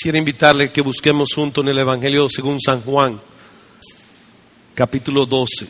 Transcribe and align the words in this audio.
Quisiera 0.00 0.16
invitarle 0.16 0.70
que 0.70 0.80
busquemos 0.80 1.28
juntos 1.34 1.62
en 1.62 1.68
el 1.68 1.78
Evangelio 1.78 2.26
según 2.30 2.58
San 2.58 2.80
Juan, 2.80 3.20
capítulo 4.74 5.26
12, 5.26 5.68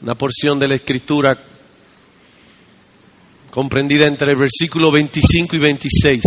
una 0.00 0.14
porción 0.14 0.58
de 0.58 0.66
la 0.66 0.76
Escritura 0.76 1.38
comprendida 3.50 4.06
entre 4.06 4.30
el 4.30 4.38
versículo 4.38 4.90
25 4.90 5.54
y 5.54 5.58
26. 5.58 6.22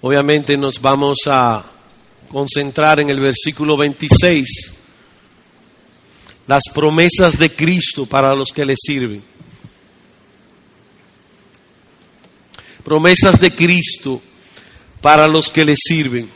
Obviamente 0.00 0.56
nos 0.56 0.80
vamos 0.80 1.18
a 1.28 1.64
concentrar 2.32 2.98
en 2.98 3.08
el 3.08 3.20
versículo 3.20 3.76
26, 3.76 4.44
las 6.48 6.64
promesas 6.74 7.38
de 7.38 7.54
Cristo 7.54 8.06
para 8.06 8.34
los 8.34 8.50
que 8.50 8.66
le 8.66 8.74
sirven. 8.76 9.22
Promesas 12.82 13.40
de 13.40 13.52
Cristo 13.52 14.20
para 15.00 15.28
los 15.28 15.48
que 15.50 15.64
le 15.64 15.74
sirven. 15.76 16.28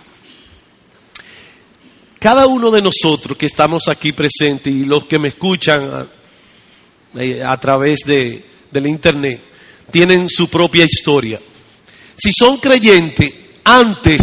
Cada 2.18 2.46
uno 2.46 2.70
de 2.70 2.82
nosotros 2.82 3.36
que 3.36 3.46
estamos 3.46 3.88
aquí 3.88 4.12
presentes 4.12 4.72
y 4.72 4.84
los 4.84 5.04
que 5.06 5.18
me 5.18 5.28
escuchan 5.28 5.90
a, 5.92 6.06
eh, 7.20 7.42
a 7.42 7.58
través 7.58 8.00
de, 8.06 8.44
del 8.70 8.86
internet 8.86 9.42
tienen 9.90 10.28
su 10.30 10.48
propia 10.48 10.84
historia. 10.84 11.40
Si 12.16 12.30
son 12.32 12.58
creyentes, 12.58 13.34
antes 13.64 14.22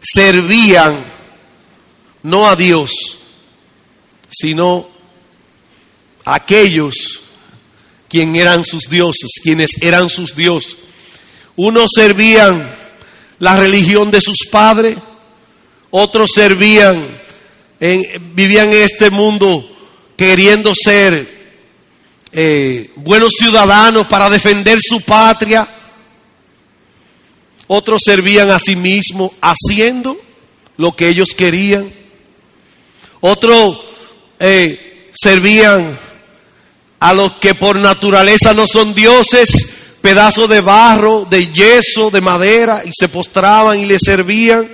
servían 0.00 0.96
no 2.22 2.48
a 2.48 2.56
Dios, 2.56 2.90
sino 4.28 4.88
a 6.24 6.34
aquellos 6.36 7.20
quienes 8.08 8.42
eran 8.42 8.64
sus 8.64 8.84
dioses, 8.90 9.30
quienes 9.42 9.82
eran 9.82 10.08
sus 10.08 10.34
dioses. 10.34 10.76
Unos 11.54 11.90
servían 11.94 12.68
la 13.38 13.56
religión 13.56 14.10
de 14.10 14.20
sus 14.20 14.46
padres, 14.50 14.96
otros 15.90 16.30
servían, 16.34 17.04
en, 17.80 18.02
vivían 18.34 18.72
en 18.72 18.82
este 18.82 19.10
mundo 19.10 19.68
queriendo 20.16 20.74
ser 20.74 21.36
eh, 22.32 22.90
buenos 22.96 23.32
ciudadanos 23.38 24.06
para 24.06 24.30
defender 24.30 24.78
su 24.80 25.00
patria, 25.00 25.68
otros 27.66 28.02
servían 28.04 28.50
a 28.50 28.58
sí 28.58 28.76
mismos 28.76 29.32
haciendo 29.40 30.16
lo 30.76 30.94
que 30.94 31.08
ellos 31.08 31.28
querían, 31.36 31.90
otros 33.20 33.78
eh, 34.38 35.10
servían 35.12 35.98
a 37.00 37.12
los 37.12 37.32
que 37.32 37.54
por 37.54 37.76
naturaleza 37.76 38.54
no 38.54 38.66
son 38.66 38.94
dioses, 38.94 39.75
pedazos 40.06 40.48
de 40.48 40.60
barro, 40.60 41.26
de 41.28 41.52
yeso, 41.52 42.12
de 42.12 42.20
madera, 42.20 42.80
y 42.84 42.90
se 42.96 43.08
postraban 43.08 43.76
y 43.76 43.86
le 43.86 43.98
servían. 43.98 44.70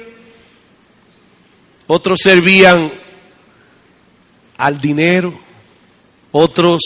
Otros 1.86 2.20
servían 2.22 2.92
al 4.58 4.78
dinero, 4.78 5.32
otros 6.32 6.82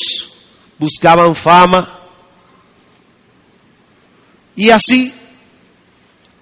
buscaban 0.78 1.34
fama. 1.34 1.92
Y 4.54 4.70
así, 4.70 5.12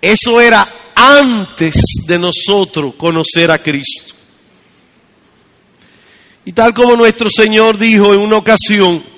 eso 0.02 0.42
era 0.42 0.68
antes 0.94 1.80
de 2.06 2.18
nosotros 2.18 2.96
conocer 2.98 3.50
a 3.50 3.56
Cristo. 3.56 4.14
Y 6.44 6.52
tal 6.52 6.74
como 6.74 6.96
nuestro 6.96 7.30
Señor 7.30 7.78
dijo 7.78 8.12
en 8.12 8.20
una 8.20 8.36
ocasión, 8.36 9.13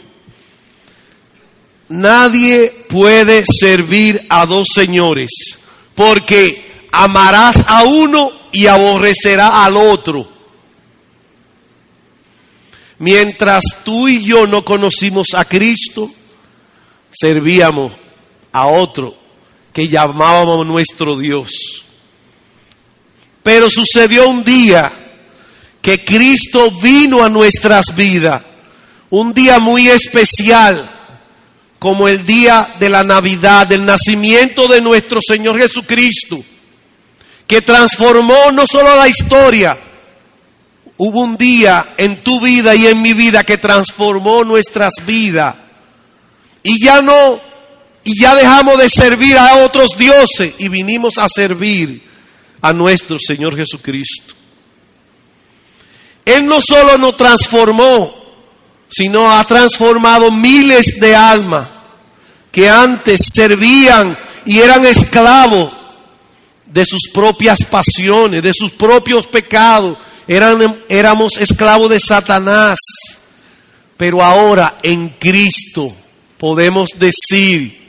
Nadie 1.89 2.71
puede 2.89 3.45
servir 3.47 4.27
a 4.29 4.45
dos 4.47 4.67
señores, 4.75 5.31
porque 5.95 6.87
amarás 6.91 7.65
a 7.69 7.85
uno 7.85 8.33
y 8.51 8.67
aborrecerás 8.67 9.51
al 9.53 9.77
otro. 9.77 10.29
Mientras 12.99 13.63
tú 13.85 14.09
y 14.09 14.25
yo 14.25 14.47
no 14.47 14.65
conocimos 14.65 15.29
a 15.35 15.45
Cristo, 15.45 16.11
servíamos 17.11 17.93
a 18.53 18.67
otro 18.67 19.17
que 19.73 19.87
llamábamos 19.87 20.67
nuestro 20.67 21.17
Dios. 21.17 21.85
Pero 23.43 23.71
sucedió 23.71 24.29
un 24.29 24.43
día 24.43 24.91
que 25.81 26.05
Cristo 26.05 26.73
vino 26.73 27.23
a 27.23 27.29
nuestras 27.29 27.95
vidas, 27.95 28.43
un 29.11 29.33
día 29.33 29.61
muy 29.61 29.87
especial 29.87 30.96
como 31.79 32.09
el 32.09 32.25
día 32.25 32.75
de 32.79 32.89
la 32.89 33.03
Navidad, 33.03 33.67
del 33.67 33.85
nacimiento 33.85 34.67
de 34.69 34.81
nuestro 34.81 35.21
Señor 35.27 35.59
Jesucristo, 35.59 36.43
que 37.47 37.63
transformó 37.63 38.51
no 38.53 38.65
solo 38.67 38.97
la 38.97 39.09
historia, 39.09 39.79
hubo 40.97 41.23
un 41.23 41.37
día 41.37 41.95
en 41.97 42.23
tu 42.23 42.41
vida 42.41 42.75
y 42.75 42.87
en 42.87 43.01
mi 43.03 43.13
vida 43.13 43.45
que 43.45 43.59
transformó 43.59 44.45
nuestras 44.45 44.95
vidas. 45.07 45.55
Y 46.63 46.83
ya 46.83 47.03
no, 47.03 47.41
y 48.03 48.21
ya 48.21 48.35
dejamos 48.35 48.79
de 48.79 48.89
servir 48.89 49.37
a 49.39 49.65
otros 49.65 49.91
dioses 49.97 50.55
y 50.59 50.69
vinimos 50.69 51.19
a 51.19 51.29
servir 51.29 52.03
a 52.61 52.73
nuestro 52.73 53.19
Señor 53.19 53.57
Jesucristo. 53.57 54.35
Él 56.25 56.47
no 56.47 56.61
solo 56.61 56.99
nos 56.99 57.17
transformó, 57.17 58.26
sino 58.89 59.31
ha 59.31 59.45
transformado 59.45 60.31
miles 60.31 60.99
de 61.01 61.15
almas 61.15 61.69
que 62.51 62.69
antes 62.69 63.21
servían 63.35 64.17
y 64.45 64.61
eran 64.61 64.87
esclavos 64.87 65.73
de 66.65 66.85
sus 66.85 67.09
propias 67.13 67.65
pasiones, 67.65 68.43
de 68.43 68.53
sus 68.55 68.73
propios 68.73 69.27
pecados. 69.27 69.99
Eran, 70.27 70.83
éramos 70.89 71.33
esclavos 71.39 71.91
de 71.91 72.01
Satanás. 72.01 72.79
Pero 73.97 74.23
ahora 74.23 74.79
en 74.83 75.09
Cristo 75.11 75.93
podemos 76.39 76.91
decir 76.97 77.87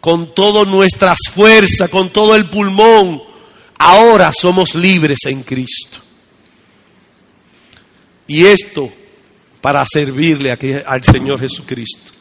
con 0.00 0.34
todas 0.34 0.66
nuestras 0.66 1.18
fuerzas, 1.32 1.90
con 1.90 2.10
todo 2.10 2.34
el 2.34 2.48
pulmón, 2.48 3.22
ahora 3.78 4.32
somos 4.32 4.74
libres 4.74 5.20
en 5.26 5.42
Cristo. 5.42 5.98
Y 8.26 8.46
esto 8.46 8.90
para 9.66 9.84
servirle 9.84 10.56
al 10.86 11.02
Señor 11.02 11.40
Jesucristo, 11.40 12.12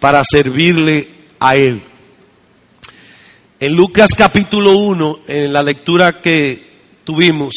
para 0.00 0.24
servirle 0.24 1.06
a 1.38 1.54
Él. 1.54 1.82
En 3.60 3.74
Lucas 3.74 4.14
capítulo 4.16 4.78
1, 4.78 5.20
en 5.28 5.52
la 5.52 5.62
lectura 5.62 6.22
que 6.22 6.58
tuvimos, 7.04 7.52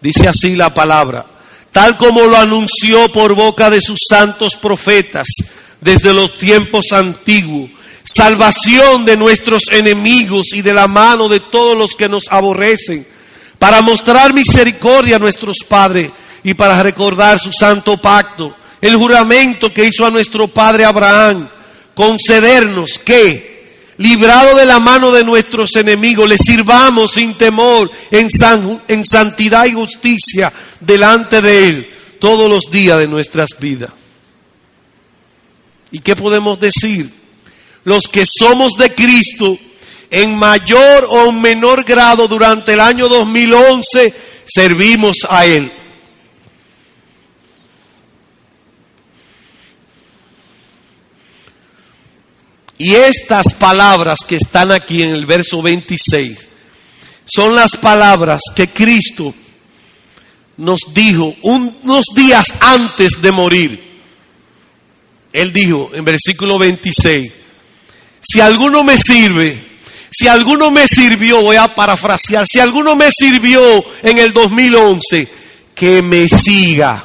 dice 0.00 0.28
así 0.28 0.54
la 0.54 0.72
palabra, 0.72 1.26
tal 1.72 1.96
como 1.96 2.20
lo 2.20 2.36
anunció 2.36 3.10
por 3.10 3.34
boca 3.34 3.70
de 3.70 3.80
sus 3.80 3.98
santos 4.08 4.54
profetas 4.54 5.26
desde 5.80 6.14
los 6.14 6.38
tiempos 6.38 6.92
antiguos, 6.92 7.70
salvación 8.04 9.04
de 9.04 9.16
nuestros 9.16 9.64
enemigos 9.72 10.54
y 10.54 10.62
de 10.62 10.74
la 10.74 10.86
mano 10.86 11.28
de 11.28 11.40
todos 11.40 11.76
los 11.76 11.96
que 11.96 12.08
nos 12.08 12.30
aborrecen, 12.30 13.04
para 13.58 13.80
mostrar 13.80 14.32
misericordia 14.32 15.16
a 15.16 15.18
nuestros 15.18 15.56
padres 15.68 16.12
y 16.44 16.52
para 16.54 16.82
recordar 16.82 17.38
su 17.38 17.52
santo 17.52 17.96
pacto, 17.96 18.54
el 18.80 18.96
juramento 18.96 19.72
que 19.72 19.86
hizo 19.86 20.04
a 20.04 20.10
nuestro 20.10 20.46
padre 20.46 20.84
Abraham, 20.84 21.48
concedernos 21.94 22.98
que, 22.98 23.94
librado 23.96 24.54
de 24.56 24.66
la 24.66 24.78
mano 24.78 25.10
de 25.10 25.24
nuestros 25.24 25.74
enemigos, 25.76 26.28
le 26.28 26.36
sirvamos 26.36 27.12
sin 27.12 27.34
temor 27.34 27.90
en, 28.10 28.28
en 28.88 29.04
santidad 29.06 29.64
y 29.64 29.72
justicia 29.72 30.52
delante 30.80 31.40
de 31.40 31.68
Él 31.68 31.90
todos 32.18 32.48
los 32.50 32.70
días 32.70 32.98
de 32.98 33.08
nuestras 33.08 33.50
vidas. 33.58 33.90
¿Y 35.90 36.00
qué 36.00 36.14
podemos 36.14 36.60
decir? 36.60 37.08
Los 37.84 38.08
que 38.08 38.24
somos 38.26 38.74
de 38.74 38.92
Cristo, 38.92 39.56
en 40.10 40.36
mayor 40.36 41.06
o 41.08 41.32
menor 41.32 41.84
grado 41.84 42.28
durante 42.28 42.74
el 42.74 42.80
año 42.80 43.08
2011, 43.08 44.12
servimos 44.44 45.16
a 45.28 45.46
Él. 45.46 45.72
Y 52.86 52.96
estas 52.96 53.54
palabras 53.54 54.18
que 54.28 54.36
están 54.36 54.70
aquí 54.70 55.02
en 55.02 55.14
el 55.14 55.24
verso 55.24 55.62
26 55.62 56.48
son 57.24 57.56
las 57.56 57.78
palabras 57.78 58.42
que 58.54 58.68
Cristo 58.68 59.34
nos 60.58 60.80
dijo 60.92 61.34
unos 61.40 62.04
días 62.14 62.52
antes 62.60 63.22
de 63.22 63.32
morir. 63.32 63.82
Él 65.32 65.50
dijo 65.50 65.92
en 65.94 66.04
versículo 66.04 66.58
26, 66.58 67.32
si 68.20 68.40
alguno 68.42 68.84
me 68.84 68.98
sirve, 68.98 69.58
si 70.10 70.28
alguno 70.28 70.70
me 70.70 70.86
sirvió, 70.86 71.40
voy 71.40 71.56
a 71.56 71.74
parafrasear, 71.74 72.46
si 72.46 72.60
alguno 72.60 72.94
me 72.96 73.10
sirvió 73.10 73.62
en 74.02 74.18
el 74.18 74.34
2011, 74.34 75.26
que 75.74 76.02
me 76.02 76.28
siga. 76.28 77.02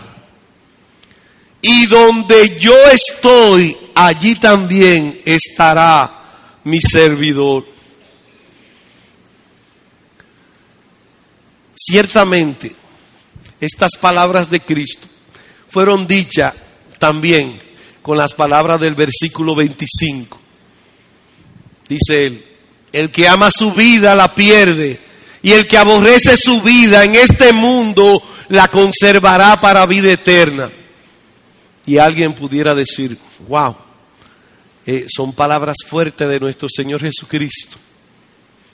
Y 1.61 1.87
donde 1.87 2.57
yo 2.59 2.73
estoy, 2.91 3.75
allí 3.95 4.35
también 4.35 5.21
estará 5.25 6.09
mi 6.63 6.79
servidor. 6.79 7.65
Ciertamente, 11.75 12.75
estas 13.59 13.91
palabras 13.99 14.49
de 14.49 14.61
Cristo 14.61 15.07
fueron 15.69 16.07
dichas 16.07 16.53
también 16.97 17.59
con 18.01 18.17
las 18.17 18.33
palabras 18.33 18.79
del 18.79 18.95
versículo 18.95 19.55
25. 19.55 20.37
Dice 21.87 22.27
él, 22.27 22.45
el 22.91 23.11
que 23.11 23.27
ama 23.27 23.51
su 23.51 23.71
vida 23.73 24.15
la 24.15 24.33
pierde 24.33 24.99
y 25.41 25.51
el 25.51 25.67
que 25.67 25.77
aborrece 25.77 26.37
su 26.37 26.61
vida 26.61 27.03
en 27.03 27.15
este 27.15 27.53
mundo 27.53 28.21
la 28.49 28.67
conservará 28.67 29.59
para 29.59 29.85
vida 29.85 30.11
eterna. 30.11 30.69
Y 31.89 31.97
alguien 31.97 32.35
pudiera 32.35 32.75
decir, 32.75 33.17
wow, 33.47 33.75
eh, 34.85 35.07
son 35.09 35.33
palabras 35.33 35.77
fuertes 35.87 36.29
de 36.29 36.39
nuestro 36.39 36.69
Señor 36.69 37.01
Jesucristo, 37.01 37.77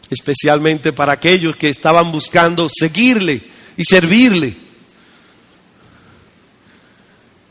especialmente 0.09 0.91
para 0.91 1.13
aquellos 1.13 1.55
que 1.55 1.69
estaban 1.69 2.11
buscando 2.11 2.67
seguirle 2.69 3.41
y 3.77 3.85
servirle. 3.85 4.53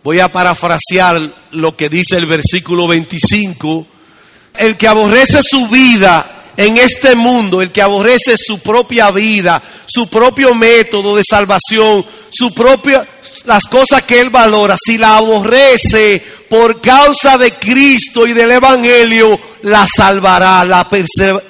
Voy 0.02 0.20
a 0.20 0.30
parafrasear 0.30 1.18
lo 1.52 1.74
que 1.74 1.88
dice 1.88 2.18
el 2.18 2.26
versículo 2.26 2.86
25. 2.86 3.86
El 4.58 4.76
que 4.76 4.86
aborrece 4.86 5.42
su 5.42 5.66
vida 5.68 6.52
en 6.58 6.76
este 6.76 7.14
mundo, 7.14 7.62
el 7.62 7.72
que 7.72 7.80
aborrece 7.80 8.36
su 8.36 8.58
propia 8.58 9.10
vida, 9.12 9.62
su 9.86 10.10
propio 10.10 10.54
método 10.54 11.16
de 11.16 11.22
salvación, 11.26 12.04
su 12.30 12.52
propia, 12.52 13.08
las 13.44 13.64
cosas 13.64 14.02
que 14.04 14.20
él 14.20 14.30
valora, 14.30 14.76
si 14.82 14.98
la 14.98 15.16
aborrece 15.16 16.22
por 16.48 16.80
causa 16.80 17.36
de 17.36 17.52
Cristo 17.52 18.26
y 18.26 18.32
del 18.32 18.52
Evangelio, 18.52 19.38
la 19.62 19.86
salvará, 19.86 20.64
la, 20.64 20.88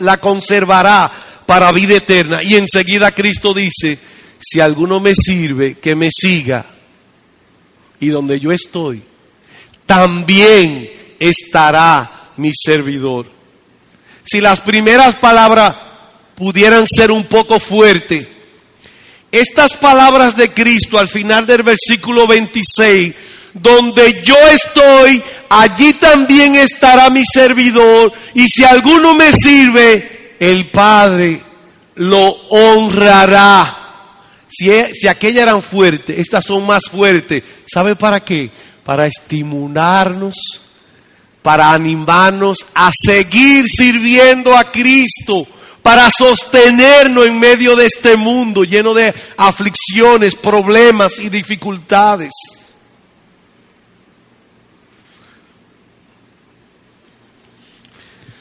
la 0.01 0.17
conservará 0.19 1.11
para 1.47 1.73
vida 1.73 1.97
eterna. 1.97 2.43
Y 2.43 2.57
enseguida 2.57 3.13
Cristo 3.13 3.53
dice, 3.53 3.99
si 4.41 4.61
alguno 4.61 5.01
me 5.01 5.15
sirve, 5.15 5.77
que 5.77 5.95
me 5.95 6.09
siga. 6.11 6.65
Y 8.01 8.09
donde 8.09 8.41
yo 8.41 8.53
estoy, 8.53 9.03
también 9.87 10.91
estará 11.19 12.31
mi 12.37 12.51
servidor 12.53 13.35
si 14.25 14.41
las 14.41 14.61
primeras 14.61 15.17
palabras 15.17 15.77
pudieran 16.35 16.87
ser 16.87 17.11
un 17.11 17.25
poco 17.25 17.61
fuertes, 17.61 18.27
estas 19.39 19.75
palabras 19.75 20.37
de 20.37 20.51
Cristo 20.51 20.99
al 20.99 21.09
final 21.09 21.47
del 21.47 21.63
versículo 21.63 22.27
26, 22.27 23.15
donde 23.55 24.23
yo 24.23 24.37
estoy, 24.49 25.23
allí 25.49 25.95
también 25.95 26.57
estará 26.57 27.11
mi 27.11 27.25
servidor, 27.25 28.13
y 28.35 28.47
si 28.49 28.65
alguno 28.65 29.15
me 29.15 29.33
sirve, 29.33 30.37
el 30.41 30.67
Padre 30.67 31.41
lo 31.97 32.27
honrará. 32.51 33.81
Si, 34.49 34.71
si 34.93 35.09
aquellas 35.09 35.43
eran 35.43 35.63
fuertes, 35.63 36.19
estas 36.19 36.45
son 36.45 36.65
más 36.65 36.85
fuertes. 36.91 37.43
¿Sabe 37.67 37.97
para 37.97 38.21
qué? 38.21 38.51
Para 38.85 39.07
estimularnos 39.07 40.37
para 41.45 41.75
animarnos 41.75 42.57
a 42.75 42.91
seguir 42.91 43.67
sirviendo 43.69 44.57
a 44.57 44.65
Cristo, 44.65 45.47
para 45.85 46.11
sostenernos 46.11 47.27
en 47.27 47.39
medio 47.39 47.77
de 47.77 47.85
este 47.85 48.17
mundo 48.17 48.65
lleno 48.65 48.95
de 48.95 49.15
aflicciones, 49.37 50.35
problemas 50.35 51.19
y 51.19 51.29
dificultades. 51.29 52.33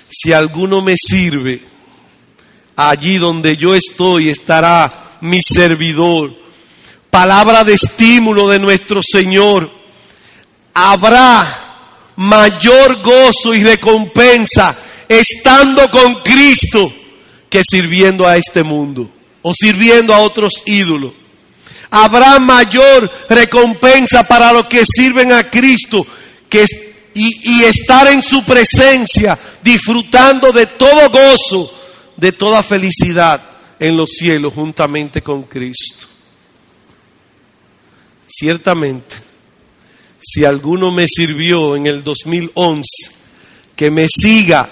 Si 0.08 0.32
alguno 0.32 0.82
me 0.82 0.96
sirve, 0.96 1.62
allí 2.78 3.18
donde 3.18 3.58
yo 3.58 3.76
estoy 3.76 4.30
estará 4.30 5.18
mi 5.20 5.42
servidor. 5.42 6.34
Palabra 7.10 7.66
de 7.66 7.74
estímulo 7.74 8.48
de 8.48 8.60
nuestro 8.60 9.02
Señor. 9.04 9.70
Habrá 10.74 12.14
mayor 12.16 13.02
gozo 13.02 13.54
y 13.54 13.62
recompensa 13.66 14.74
estando 15.10 15.92
con 15.92 16.22
Cristo 16.22 17.03
que 17.54 17.62
sirviendo 17.64 18.26
a 18.26 18.36
este 18.36 18.64
mundo 18.64 19.08
o 19.44 19.54
sirviendo 19.54 20.12
a 20.12 20.22
otros 20.22 20.54
ídolos. 20.66 21.14
Habrá 21.92 22.40
mayor 22.40 23.08
recompensa 23.30 24.28
para 24.28 24.52
los 24.52 24.66
que 24.66 24.84
sirven 24.84 25.32
a 25.32 25.48
Cristo 25.52 26.04
que, 26.50 26.66
y, 27.14 27.52
y 27.52 27.64
estar 27.66 28.08
en 28.08 28.24
su 28.24 28.44
presencia, 28.44 29.38
disfrutando 29.62 30.52
de 30.52 30.66
todo 30.66 31.12
gozo, 31.12 31.72
de 32.18 32.32
toda 32.32 32.64
felicidad 32.64 33.40
en 33.80 33.98
los 33.98 34.10
cielos 34.10 34.52
juntamente 34.56 35.22
con 35.22 35.44
Cristo. 35.44 36.08
Ciertamente, 38.28 39.18
si 40.20 40.44
alguno 40.44 40.90
me 40.90 41.08
sirvió 41.08 41.76
en 41.76 41.86
el 41.86 42.04
2011, 42.04 42.84
que 43.76 43.92
me 43.92 44.08
siga 44.08 44.68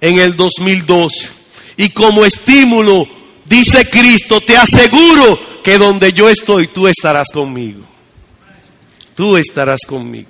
en 0.00 0.18
el 0.18 0.34
2012. 0.34 1.37
Y 1.78 1.90
como 1.90 2.24
estímulo, 2.24 3.06
dice 3.44 3.88
Cristo, 3.88 4.40
te 4.40 4.56
aseguro 4.56 5.62
que 5.62 5.78
donde 5.78 6.12
yo 6.12 6.28
estoy, 6.28 6.66
tú 6.66 6.88
estarás 6.88 7.28
conmigo. 7.32 7.84
Tú 9.14 9.36
estarás 9.36 9.80
conmigo. 9.86 10.28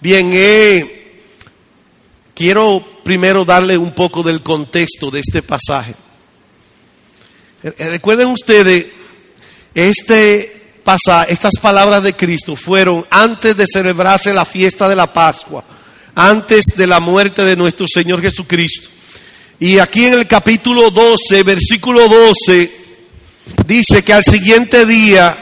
Bien, 0.00 0.30
eh, 0.34 1.22
quiero 2.34 2.84
primero 3.04 3.44
darle 3.44 3.78
un 3.78 3.92
poco 3.92 4.24
del 4.24 4.42
contexto 4.42 5.08
de 5.08 5.20
este 5.20 5.40
pasaje. 5.40 5.94
Eh, 7.62 7.88
recuerden 7.90 8.26
ustedes, 8.28 8.86
este 9.72 10.62
estas 11.28 11.54
palabras 11.62 12.02
de 12.02 12.12
Cristo 12.12 12.56
fueron 12.56 13.06
antes 13.08 13.56
de 13.56 13.66
celebrarse 13.66 14.34
la 14.34 14.44
fiesta 14.44 14.88
de 14.88 14.96
la 14.96 15.10
Pascua, 15.10 15.64
antes 16.14 16.76
de 16.76 16.86
la 16.86 17.00
muerte 17.00 17.44
de 17.44 17.56
nuestro 17.56 17.86
Señor 17.86 18.20
Jesucristo. 18.20 18.90
Y 19.60 19.78
aquí 19.78 20.06
en 20.06 20.14
el 20.14 20.26
capítulo 20.26 20.90
12, 20.90 21.42
versículo 21.44 22.08
12, 22.08 22.72
dice 23.66 24.02
que 24.02 24.12
al 24.12 24.24
siguiente 24.24 24.84
día, 24.84 25.36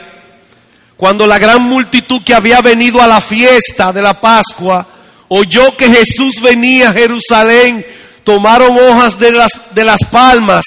cuando 0.95 1.25
la 1.25 1.39
gran 1.39 1.63
multitud 1.63 2.21
que 2.23 2.35
había 2.35 2.61
venido 2.61 3.01
a 3.01 3.07
la 3.07 3.21
fiesta 3.21 3.91
de 3.91 4.01
la 4.01 4.19
Pascua 4.21 4.87
oyó 5.29 5.75
que 5.75 5.89
Jesús 5.89 6.35
venía 6.41 6.89
a 6.89 6.93
Jerusalén, 6.93 7.83
tomaron 8.23 8.77
hojas 8.77 9.17
de 9.19 9.31
las, 9.31 9.51
de 9.73 9.83
las 9.83 9.99
palmas, 10.11 10.65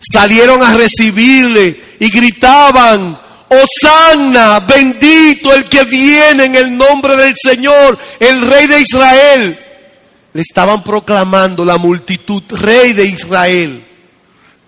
salieron 0.00 0.62
a 0.64 0.74
recibirle 0.74 1.80
y 2.00 2.10
gritaban, 2.10 3.16
Osanna, 3.48 4.60
bendito 4.60 5.52
el 5.52 5.64
que 5.64 5.84
viene 5.84 6.46
en 6.46 6.56
el 6.56 6.76
nombre 6.76 7.16
del 7.16 7.34
Señor, 7.40 7.96
el 8.18 8.40
Rey 8.42 8.66
de 8.66 8.80
Israel. 8.80 9.58
Le 10.32 10.42
estaban 10.42 10.84
proclamando 10.84 11.64
la 11.64 11.76
multitud, 11.76 12.42
Rey 12.50 12.92
de 12.92 13.06
Israel, 13.06 13.84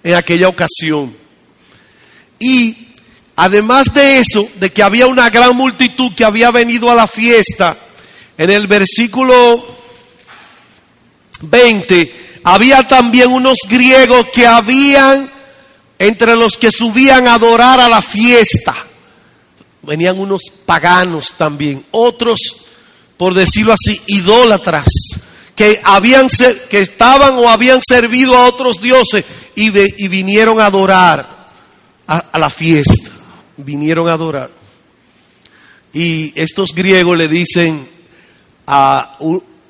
en 0.02 0.14
aquella 0.14 0.48
ocasión. 0.48 1.14
Y 2.38 2.88
además 3.36 3.86
de 3.94 4.18
eso, 4.18 4.48
de 4.56 4.70
que 4.70 4.82
había 4.82 5.06
una 5.06 5.30
gran 5.30 5.54
multitud 5.54 6.12
que 6.14 6.24
había 6.24 6.50
venido 6.50 6.90
a 6.90 6.94
la 6.94 7.06
fiesta, 7.06 7.76
en 8.36 8.50
el 8.50 8.66
versículo 8.66 9.64
20, 11.42 12.40
había 12.44 12.86
también 12.86 13.30
unos 13.30 13.58
griegos 13.68 14.26
que 14.32 14.46
habían 14.46 15.30
entre 15.98 16.34
los 16.34 16.56
que 16.56 16.72
subían 16.72 17.28
a 17.28 17.34
adorar 17.34 17.78
a 17.80 17.88
la 17.88 18.02
fiesta. 18.02 18.74
Venían 19.82 20.18
unos 20.18 20.42
paganos 20.66 21.34
también, 21.36 21.86
otros, 21.92 22.40
por 23.16 23.34
decirlo 23.34 23.72
así, 23.72 24.00
idólatras, 24.08 24.88
que, 25.54 25.80
habían, 25.84 26.28
que 26.70 26.80
estaban 26.80 27.34
o 27.34 27.48
habían 27.48 27.80
servido 27.80 28.36
a 28.36 28.46
otros 28.46 28.80
dioses 28.80 29.24
y, 29.54 29.70
y 30.04 30.08
vinieron 30.08 30.60
a 30.60 30.66
adorar 30.66 31.50
a, 32.06 32.38
la 32.38 32.50
fiesta. 32.50 33.10
Vinieron 33.56 34.08
a 34.08 34.14
adorar. 34.14 34.50
Y 35.92 36.32
estos 36.40 36.70
griegos 36.74 37.16
le 37.18 37.28
dicen 37.28 37.86
a, 38.66 39.18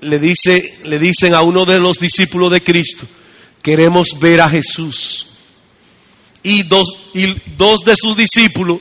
le, 0.00 0.18
dice, 0.18 0.78
le 0.84 0.98
dicen 0.98 1.34
a 1.34 1.42
uno 1.42 1.64
de 1.64 1.80
los 1.80 1.98
discípulos 1.98 2.50
de 2.52 2.62
Cristo, 2.62 3.06
queremos 3.60 4.08
ver 4.20 4.40
a 4.40 4.48
Jesús 4.48 5.26
y 6.42 6.62
dos, 6.64 6.96
y 7.14 7.34
dos 7.56 7.80
de 7.84 7.94
sus 7.96 8.16
discípulos 8.16 8.78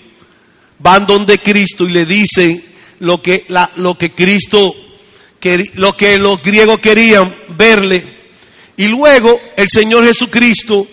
van 0.79 1.05
donde 1.05 1.39
Cristo 1.39 1.87
y 1.87 1.91
le 1.91 2.05
dicen 2.05 2.63
lo 2.99 3.21
que, 3.21 3.45
la, 3.49 3.71
lo 3.77 3.97
que 3.97 4.11
Cristo, 4.11 4.75
lo 5.75 5.95
que 5.95 6.17
los 6.17 6.41
griegos 6.41 6.79
querían 6.79 7.33
verle. 7.49 8.03
Y 8.77 8.87
luego 8.87 9.39
el 9.55 9.69
Señor 9.69 10.05
Jesucristo 10.05 10.87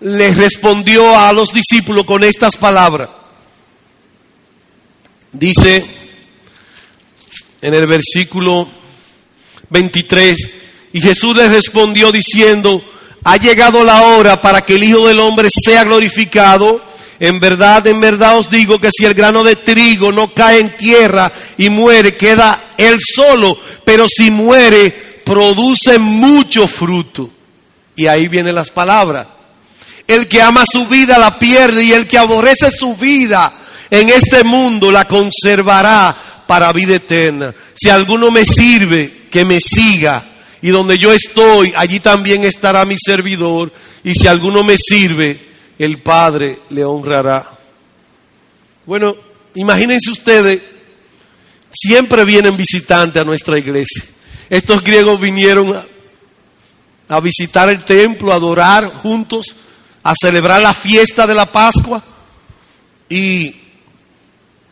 les 0.00 0.36
respondió 0.36 1.18
a 1.18 1.32
los 1.32 1.52
discípulos 1.52 2.04
con 2.04 2.24
estas 2.24 2.56
palabras. 2.56 3.08
Dice 5.32 5.84
en 7.62 7.74
el 7.74 7.86
versículo 7.86 8.68
23, 9.70 10.36
y 10.92 11.00
Jesús 11.00 11.34
les 11.34 11.50
respondió 11.50 12.12
diciendo, 12.12 12.84
ha 13.24 13.38
llegado 13.38 13.82
la 13.82 14.02
hora 14.02 14.40
para 14.40 14.62
que 14.62 14.76
el 14.76 14.84
Hijo 14.84 15.08
del 15.08 15.18
Hombre 15.18 15.48
sea 15.50 15.84
glorificado. 15.84 16.80
En 17.20 17.38
verdad, 17.38 17.86
en 17.86 18.00
verdad 18.00 18.38
os 18.38 18.50
digo 18.50 18.80
que 18.80 18.90
si 18.92 19.04
el 19.04 19.14
grano 19.14 19.44
de 19.44 19.56
trigo 19.56 20.10
no 20.10 20.34
cae 20.34 20.58
en 20.58 20.76
tierra 20.76 21.30
y 21.56 21.70
muere, 21.70 22.16
queda 22.16 22.72
él 22.76 22.98
solo, 23.00 23.56
pero 23.84 24.06
si 24.08 24.30
muere, 24.30 24.90
produce 25.24 25.98
mucho 25.98 26.66
fruto. 26.66 27.30
Y 27.96 28.06
ahí 28.06 28.28
vienen 28.28 28.54
las 28.54 28.70
palabras. 28.70 29.28
El 30.06 30.28
que 30.28 30.42
ama 30.42 30.64
su 30.66 30.86
vida 30.86 31.18
la 31.18 31.38
pierde 31.38 31.84
y 31.84 31.92
el 31.92 32.06
que 32.06 32.18
aborrece 32.18 32.70
su 32.70 32.94
vida 32.96 33.52
en 33.90 34.08
este 34.08 34.44
mundo 34.44 34.90
la 34.90 35.06
conservará 35.06 36.14
para 36.46 36.72
vida 36.72 36.96
eterna. 36.96 37.54
Si 37.74 37.88
alguno 37.88 38.30
me 38.30 38.44
sirve, 38.44 39.24
que 39.30 39.44
me 39.44 39.60
siga. 39.60 40.22
Y 40.60 40.70
donde 40.70 40.98
yo 40.98 41.12
estoy, 41.12 41.72
allí 41.76 42.00
también 42.00 42.44
estará 42.44 42.84
mi 42.84 42.96
servidor. 42.98 43.72
Y 44.02 44.14
si 44.14 44.26
alguno 44.26 44.64
me 44.64 44.76
sirve, 44.76 45.40
el 45.78 45.98
Padre 45.98 46.60
le 46.70 46.84
honrará. 46.84 47.48
Bueno, 48.86 49.16
imagínense 49.54 50.10
ustedes, 50.10 50.62
siempre 51.72 52.24
vienen 52.24 52.56
visitantes 52.56 53.20
a 53.20 53.24
nuestra 53.24 53.58
iglesia. 53.58 54.04
Estos 54.50 54.82
griegos 54.82 55.20
vinieron 55.20 55.74
a, 57.08 57.20
visitar 57.20 57.68
el 57.68 57.84
templo, 57.84 58.32
a 58.32 58.36
adorar 58.36 58.86
juntos, 58.86 59.54
a 60.02 60.14
celebrar 60.20 60.60
la 60.60 60.74
fiesta 60.74 61.26
de 61.26 61.34
la 61.34 61.46
Pascua. 61.46 62.02
Y 63.08 63.54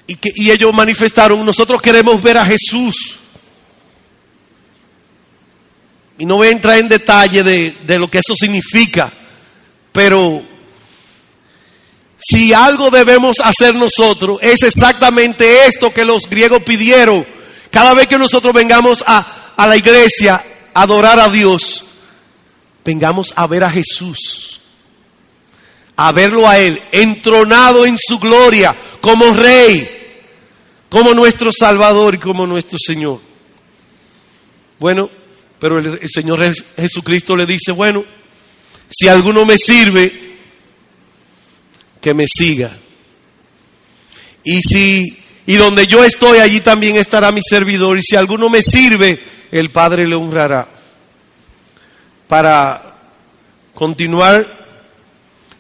y, 0.07 0.17
que, 0.17 0.31
y 0.35 0.51
ellos 0.51 0.73
manifestaron, 0.75 1.45
nosotros 1.45 1.81
queremos 1.81 2.21
ver 2.23 2.37
a 2.37 2.45
Jesús. 2.45 3.19
Y 6.19 6.27
no 6.27 6.37
voy 6.37 6.49
a 6.49 6.53
entrar 6.53 6.79
en 6.79 6.89
detalle 6.89 7.43
de, 7.43 7.77
de 7.87 7.99
lo 7.99 8.11
que 8.11 8.19
eso 8.19 8.35
significa, 8.37 9.11
pero 9.93 10.45
si 12.23 12.53
algo 12.53 12.91
debemos 12.91 13.41
hacer 13.41 13.75
nosotros 13.75 14.39
es 14.43 14.63
exactamente 14.63 15.67
esto 15.67 15.93
que 15.93 16.05
los 16.05 16.29
griegos 16.31 16.63
pidieron. 16.63 17.27
Cada 17.71 17.95
vez 17.95 18.07
que 18.07 18.19
nosotros 18.19 18.55
vengamos 18.55 19.03
a, 19.07 19.55
a 19.57 19.67
la 19.67 19.77
iglesia 19.77 20.43
a 20.73 20.83
adorar 20.83 21.19
a 21.19 21.29
Dios, 21.29 21.85
vengamos 22.85 23.33
a 23.35 23.47
ver 23.49 23.65
a 23.65 23.71
Jesús, 23.71 24.61
a 25.97 26.13
verlo 26.13 26.49
a 26.49 26.59
Él, 26.59 26.81
entronado 26.93 27.85
en 27.87 27.99
su 27.99 28.21
gloria 28.21 28.77
como 29.01 29.35
Rey, 29.35 29.89
como 30.89 31.15
nuestro 31.15 31.51
Salvador 31.51 32.15
y 32.15 32.19
como 32.19 32.47
nuestro 32.47 32.79
Señor. 32.79 33.21
Bueno, 34.79 35.11
pero 35.59 35.81
el, 35.81 35.99
el 36.01 36.09
Señor 36.09 36.41
Jesucristo 36.77 37.37
le 37.37 37.47
dice, 37.47 37.73
bueno, 37.73 38.05
si 38.89 39.09
alguno 39.09 39.45
me 39.45 39.59
sirve, 39.59 40.32
que 42.03 42.13
me 42.13 42.27
siga. 42.27 42.77
Y 44.45 44.61
si 44.61 45.23
y 45.47 45.57
donde 45.57 45.87
yo 45.87 46.05
estoy, 46.05 46.39
allí 46.39 46.61
también 46.61 46.97
estará 46.97 47.33
mi 47.33 47.41
servidor. 47.43 47.99
Y 47.99 48.03
si 48.03 48.17
alguno 48.17 48.49
me 48.49 48.63
sirve, 48.63 49.19
el 49.51 49.71
Padre 49.71 50.07
le 50.07 50.15
honrará. 50.15 50.69
Para 52.29 52.97
continuar 53.75 54.47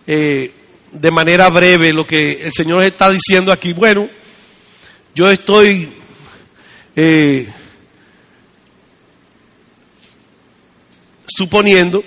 eh, 0.06 0.52
de 0.92 1.11
manera 1.11 1.49
breve 1.49 1.92
lo 1.92 2.06
que 2.06 2.42
el 2.44 2.52
Señor 2.52 2.84
está 2.84 3.11
diciendo 3.11 3.50
aquí. 3.50 3.72
Bueno, 3.72 4.08
yo 5.14 5.30
estoy 5.30 5.92
eh, 6.94 7.49
suponiendo, 11.26 12.04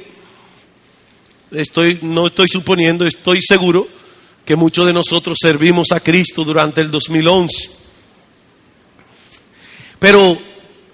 estoy, 1.51 1.99
no 2.03 2.27
estoy 2.27 2.47
suponiendo, 2.47 3.05
estoy 3.05 3.41
seguro 3.41 3.94
que 4.45 4.55
muchos 4.55 4.85
de 4.85 4.93
nosotros 4.93 5.37
servimos 5.41 5.91
a 5.91 5.99
Cristo 5.99 6.43
durante 6.43 6.81
el 6.81 6.91
2011. 6.91 7.69
Pero 9.99 10.37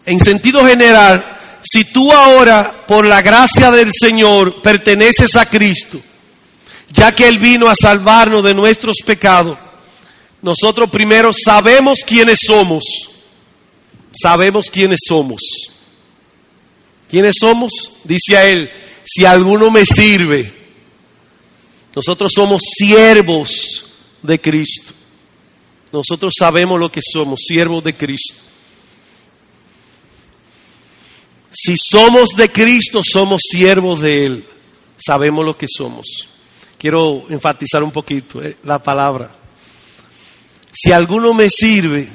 en 0.06 0.20
sentido 0.20 0.66
general, 0.66 1.24
si 1.62 1.84
tú 1.86 2.12
ahora, 2.12 2.86
por 2.88 3.06
la 3.06 3.22
gracia 3.22 3.70
del 3.72 3.92
Señor, 3.92 4.62
perteneces 4.62 5.36
a 5.36 5.46
Cristo, 5.46 6.00
ya 6.92 7.14
que 7.14 7.28
Él 7.28 7.40
vino 7.40 7.68
a 7.68 7.76
salvarnos 7.76 8.44
de 8.44 8.54
nuestros 8.54 8.98
pecados, 9.06 9.58
nosotros 10.42 10.90
primero 10.90 11.32
sabemos 11.34 12.00
quiénes 12.06 12.40
somos. 12.46 12.84
Sabemos 14.14 14.70
quiénes 14.72 15.00
somos. 15.08 15.42
¿Quiénes 17.10 17.36
somos? 17.40 17.72
Dice 18.04 18.38
a 18.38 18.48
Él, 18.48 18.70
si 19.04 19.26
alguno 19.26 19.70
me 19.70 19.86
sirve, 19.86 20.61
nosotros 21.96 22.32
somos 22.34 22.62
siervos 22.78 23.86
de 24.22 24.40
Cristo. 24.40 24.94
Nosotros 25.92 26.34
sabemos 26.38 26.80
lo 26.80 26.92
que 26.92 27.02
somos, 27.02 27.42
siervos 27.46 27.84
de 27.84 27.96
Cristo. 27.96 28.36
Si 31.52 31.76
somos 31.78 32.30
de 32.30 32.50
Cristo, 32.50 33.02
somos 33.04 33.42
siervos 33.50 34.00
de 34.00 34.26
Él. 34.26 34.46
Sabemos 34.98 35.44
lo 35.44 35.58
que 35.58 35.68
somos. 35.70 36.06
Quiero 36.78 37.26
enfatizar 37.30 37.84
un 37.84 37.92
poquito 37.92 38.42
eh, 38.42 38.56
la 38.64 38.82
palabra. 38.82 39.36
Si 40.72 40.92
alguno 40.92 41.34
me 41.34 41.50
sirve, 41.50 42.08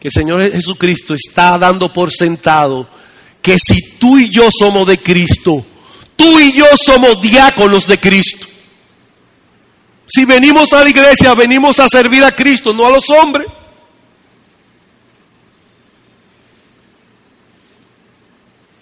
que 0.00 0.08
el 0.08 0.12
Señor 0.12 0.50
Jesucristo 0.50 1.14
está 1.14 1.56
dando 1.56 1.92
por 1.92 2.12
sentado 2.12 2.88
que 3.40 3.56
si 3.58 3.96
tú 3.98 4.18
y 4.18 4.28
yo 4.28 4.50
somos 4.50 4.86
de 4.88 4.98
Cristo, 4.98 5.64
tú 6.16 6.40
y 6.40 6.52
yo 6.52 6.66
somos 6.76 7.20
diáconos 7.20 7.86
de 7.86 8.00
Cristo. 8.00 8.46
Si 10.06 10.24
venimos 10.24 10.72
a 10.72 10.82
la 10.84 10.90
iglesia, 10.90 11.34
venimos 11.34 11.78
a 11.78 11.88
servir 11.88 12.24
a 12.24 12.32
Cristo, 12.32 12.72
no 12.72 12.86
a 12.86 12.90
los 12.90 13.10
hombres. 13.10 13.46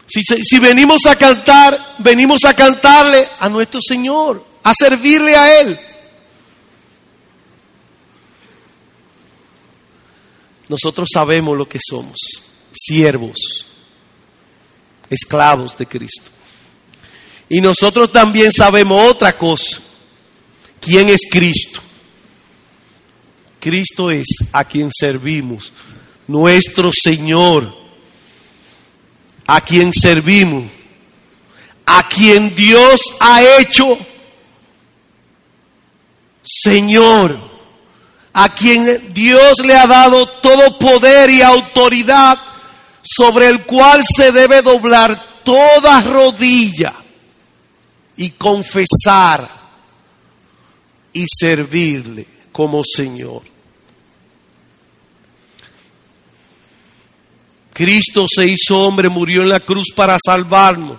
Si, 0.06 0.58
venimos 0.60 1.06
a 1.06 1.16
cantar, 1.16 1.96
venimos 1.98 2.44
a 2.44 2.54
cantarle 2.54 3.26
a 3.40 3.48
nuestro 3.48 3.80
Señor, 3.82 4.46
a 4.62 4.72
servirle 4.72 5.34
a 5.34 5.60
Él. 5.60 5.80
Nosotros 10.68 11.08
sabemos 11.12 11.58
lo 11.58 11.68
que 11.68 11.78
somos, 11.84 12.16
siervos, 12.72 13.66
esclavos 15.10 15.76
de 15.76 15.86
Cristo. 15.86 16.30
Y 17.48 17.60
nosotros 17.60 18.10
también 18.10 18.52
sabemos 18.52 19.10
otra 19.10 19.36
cosa. 19.36 19.80
¿Quién 20.80 21.08
es 21.08 21.22
Cristo? 21.30 21.80
Cristo 23.60 24.10
es 24.10 24.26
a 24.52 24.64
quien 24.64 24.90
servimos, 24.92 25.72
nuestro 26.26 26.92
Señor. 26.92 27.84
A 29.46 29.60
quien 29.60 29.92
servimos, 29.92 30.64
a 31.84 32.08
quien 32.08 32.54
Dios 32.54 33.12
ha 33.20 33.42
hecho 33.60 33.98
Señor, 36.42 37.38
a 38.32 38.48
quien 38.54 39.12
Dios 39.12 39.58
le 39.64 39.74
ha 39.76 39.86
dado 39.86 40.26
todo 40.26 40.78
poder 40.78 41.28
y 41.28 41.42
autoridad 41.42 42.38
sobre 43.02 43.48
el 43.48 43.64
cual 43.64 44.02
se 44.02 44.32
debe 44.32 44.62
doblar 44.62 45.42
toda 45.44 46.00
rodilla 46.00 47.03
y 48.16 48.30
confesar 48.30 49.48
y 51.12 51.26
servirle 51.28 52.26
como 52.52 52.82
Señor. 52.84 53.42
Cristo 57.72 58.26
se 58.32 58.46
hizo 58.46 58.80
hombre, 58.80 59.08
murió 59.08 59.42
en 59.42 59.48
la 59.48 59.60
cruz 59.60 59.88
para 59.94 60.16
salvarnos. 60.24 60.98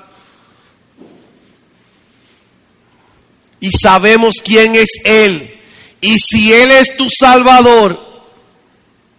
Y 3.62 3.72
sabemos 3.72 4.36
quién 4.44 4.76
es 4.76 4.90
Él. 5.06 5.56
Y 6.02 6.20
si 6.20 6.52
Él 6.52 6.72
es 6.72 6.98
tu 6.98 7.08
Salvador, 7.10 7.98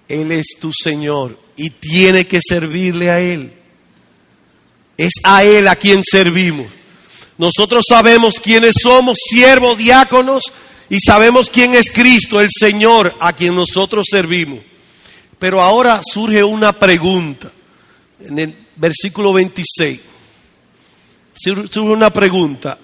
Él 0.06 0.30
es 0.32 0.46
tu 0.60 0.70
Señor. 0.72 1.40
Y 1.56 1.70
tiene 1.70 2.26
que 2.26 2.40
servirle 2.46 3.10
a 3.10 3.20
Él. 3.20 3.52
Es 4.98 5.14
a 5.24 5.42
Él 5.42 5.66
a 5.66 5.76
quien 5.76 6.04
servimos. 6.04 6.66
Nosotros 7.38 7.84
sabemos 7.88 8.40
quiénes 8.40 8.76
somos, 8.82 9.18
siervos, 9.28 9.76
diáconos, 9.76 10.44
y 10.88 10.98
sabemos 11.00 11.50
quién 11.50 11.74
es 11.74 11.90
Cristo, 11.90 12.40
el 12.40 12.48
Señor, 12.50 13.14
a 13.20 13.32
quien 13.32 13.54
nosotros 13.54 14.06
servimos. 14.10 14.60
Pero 15.38 15.60
ahora 15.60 16.00
surge 16.02 16.42
una 16.42 16.72
pregunta. 16.72 17.50
En 18.20 18.38
el 18.38 18.54
versículo 18.76 19.32
26 19.32 20.00
surge 21.34 21.80
una 21.80 22.10
pregunta. 22.10 22.78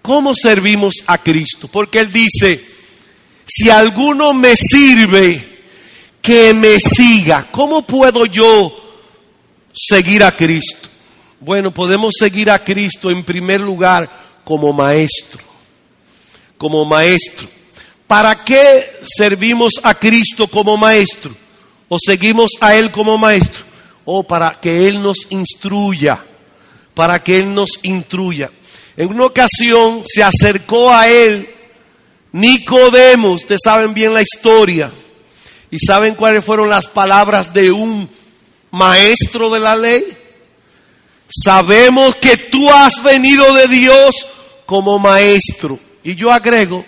¿Cómo 0.00 0.34
servimos 0.34 0.94
a 1.06 1.18
Cristo? 1.18 1.68
Porque 1.68 2.00
Él 2.00 2.10
dice, 2.10 2.64
si 3.44 3.68
alguno 3.68 4.32
me 4.32 4.56
sirve, 4.56 5.58
que 6.22 6.54
me 6.54 6.78
siga. 6.80 7.48
¿Cómo 7.50 7.82
puedo 7.82 8.26
yo 8.26 8.74
seguir 9.74 10.22
a 10.24 10.34
Cristo? 10.34 10.87
Bueno, 11.40 11.72
podemos 11.72 12.14
seguir 12.18 12.50
a 12.50 12.58
Cristo 12.58 13.10
en 13.10 13.22
primer 13.22 13.60
lugar 13.60 14.08
como 14.44 14.72
maestro, 14.72 15.40
como 16.56 16.84
maestro. 16.84 17.48
¿Para 18.06 18.44
qué 18.44 18.90
servimos 19.02 19.74
a 19.82 19.94
Cristo 19.94 20.48
como 20.48 20.76
maestro? 20.76 21.32
¿O 21.88 21.96
seguimos 21.98 22.50
a 22.60 22.74
Él 22.74 22.90
como 22.90 23.16
maestro? 23.16 23.64
O 24.04 24.22
para 24.24 24.58
que 24.58 24.88
Él 24.88 25.00
nos 25.00 25.30
instruya, 25.30 26.18
para 26.94 27.22
que 27.22 27.38
Él 27.38 27.54
nos 27.54 27.78
instruya. 27.82 28.50
En 28.96 29.10
una 29.10 29.26
ocasión 29.26 30.02
se 30.04 30.22
acercó 30.22 30.92
a 30.92 31.08
Él 31.08 31.48
Nicodemo, 32.32 33.32
ustedes 33.32 33.60
saben 33.64 33.94
bien 33.94 34.12
la 34.12 34.22
historia, 34.22 34.90
y 35.70 35.78
saben 35.78 36.14
cuáles 36.14 36.44
fueron 36.44 36.68
las 36.68 36.86
palabras 36.86 37.54
de 37.54 37.70
un 37.70 38.08
maestro 38.70 39.50
de 39.50 39.60
la 39.60 39.76
ley. 39.76 40.04
Sabemos 41.28 42.16
que 42.16 42.36
tú 42.36 42.70
has 42.70 43.02
venido 43.02 43.52
de 43.54 43.68
Dios 43.68 44.14
como 44.64 44.98
maestro. 44.98 45.78
Y 46.02 46.14
yo 46.14 46.32
agrego, 46.32 46.84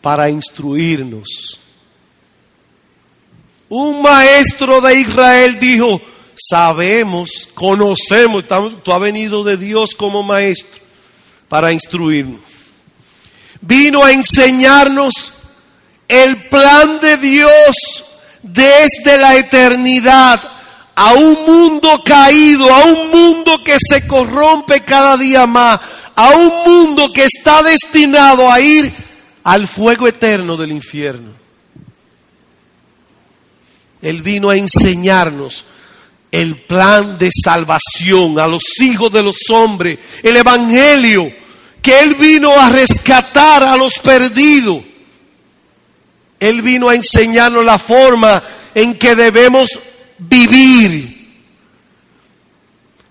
para 0.00 0.28
instruirnos. 0.28 1.58
Un 3.68 4.02
maestro 4.02 4.80
de 4.82 5.00
Israel 5.00 5.58
dijo, 5.58 6.00
sabemos, 6.34 7.48
conocemos, 7.54 8.44
tú 8.82 8.92
has 8.92 9.00
venido 9.00 9.44
de 9.44 9.56
Dios 9.56 9.94
como 9.94 10.22
maestro 10.22 10.82
para 11.48 11.72
instruirnos. 11.72 12.40
Vino 13.60 14.04
a 14.04 14.12
enseñarnos 14.12 15.14
el 16.08 16.48
plan 16.48 16.98
de 17.00 17.16
Dios 17.16 17.76
desde 18.42 19.16
la 19.16 19.36
eternidad 19.36 20.40
a 20.94 21.14
un 21.14 21.44
mundo 21.46 22.02
caído, 22.04 22.72
a 22.72 22.84
un 22.84 23.10
mundo 23.10 23.62
que 23.64 23.76
se 23.78 24.06
corrompe 24.06 24.82
cada 24.82 25.16
día 25.16 25.46
más, 25.46 25.80
a 26.14 26.30
un 26.30 26.52
mundo 26.64 27.12
que 27.12 27.24
está 27.24 27.62
destinado 27.62 28.50
a 28.50 28.60
ir 28.60 28.92
al 29.44 29.66
fuego 29.66 30.06
eterno 30.06 30.56
del 30.56 30.72
infierno. 30.72 31.30
Él 34.02 34.20
vino 34.22 34.50
a 34.50 34.56
enseñarnos 34.56 35.64
el 36.30 36.56
plan 36.56 37.18
de 37.18 37.30
salvación 37.44 38.38
a 38.38 38.46
los 38.46 38.62
hijos 38.80 39.12
de 39.12 39.22
los 39.22 39.36
hombres, 39.50 39.98
el 40.22 40.36
evangelio, 40.36 41.32
que 41.80 42.00
Él 42.00 42.14
vino 42.14 42.52
a 42.58 42.68
rescatar 42.68 43.62
a 43.62 43.76
los 43.76 43.98
perdidos. 43.98 44.82
Él 46.40 46.62
vino 46.62 46.88
a 46.88 46.94
enseñarnos 46.94 47.64
la 47.64 47.78
forma 47.78 48.42
en 48.74 48.98
que 48.98 49.14
debemos 49.14 49.68
vivir. 50.18 51.20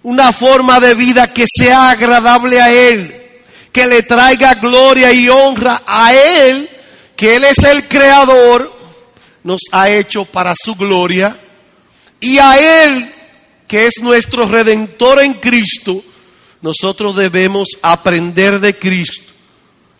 Una 0.04 0.32
forma 0.34 0.80
de 0.80 0.94
vida 0.96 1.32
que 1.32 1.46
sea 1.48 1.92
agradable 1.92 2.60
a 2.60 2.72
Él 2.72 3.22
que 3.72 3.88
le 3.88 4.04
traiga 4.04 4.56
gloria 4.56 5.12
y 5.14 5.30
honra 5.30 5.82
a 5.86 6.14
Él, 6.14 6.70
que 7.16 7.36
Él 7.36 7.46
es 7.46 7.60
el 7.60 7.88
creador, 7.88 8.72
nos 9.44 9.62
ha 9.72 9.90
hecho 9.90 10.26
para 10.26 10.54
su 10.56 10.76
gloria, 10.76 11.38
y 12.20 12.38
a 12.38 12.84
Él, 12.84 13.12
que 13.68 13.88
es 13.88 14.02
nuestro 14.02 14.48
redentor 14.48 15.22
en 15.22 15.36
Cristo, 15.36 16.04
nosotros 16.62 17.16
debemos 17.16 17.70
aprender 17.82 18.60
de 18.60 18.78
Cristo, 18.78 19.32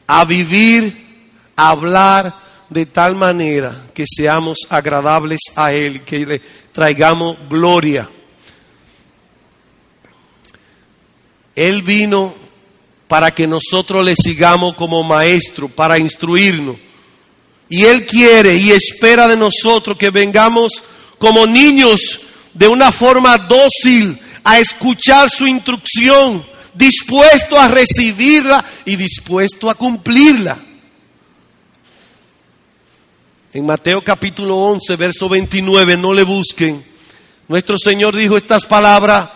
a 0.06 0.26
vivir, 0.26 1.30
a 1.56 1.70
hablar 1.70 2.36
de 2.72 2.86
tal 2.86 3.16
manera 3.16 3.88
que 3.94 4.06
seamos 4.08 4.60
agradables 4.70 5.42
a 5.58 5.74
Él, 5.74 6.04
que 6.04 6.26
le 6.26 6.42
traigamos 6.72 7.38
gloria. 7.50 8.10
Él 11.54 11.82
vino 11.82 12.34
para 13.10 13.32
que 13.32 13.46
nosotros 13.46 14.06
le 14.06 14.16
sigamos 14.16 14.76
como 14.76 15.04
maestro, 15.04 15.68
para 15.68 16.00
instruirnos. 16.00 16.78
Y 17.68 17.84
Él 17.84 18.06
quiere 18.06 18.56
y 18.56 18.72
espera 18.72 19.28
de 19.28 19.36
nosotros 19.36 19.98
que 19.98 20.10
vengamos 20.10 20.72
como 21.18 21.46
niños 21.46 22.22
de 22.54 22.70
una 22.70 22.94
forma 22.94 23.38
dócil 23.38 24.18
a 24.46 24.60
escuchar 24.60 25.30
su 25.30 25.46
instrucción, 25.46 26.42
dispuesto 26.74 27.60
a 27.60 27.68
recibirla 27.68 28.64
y 28.86 28.96
dispuesto 28.96 29.70
a 29.70 29.76
cumplirla. 29.76 30.71
En 33.54 33.66
Mateo 33.66 34.02
capítulo 34.02 34.56
11, 34.56 34.96
verso 34.96 35.28
29, 35.28 35.98
no 35.98 36.14
le 36.14 36.24
busquen. 36.24 36.82
Nuestro 37.50 37.78
Señor 37.78 38.16
dijo 38.16 38.38
estas 38.38 38.64
palabras, 38.64 39.30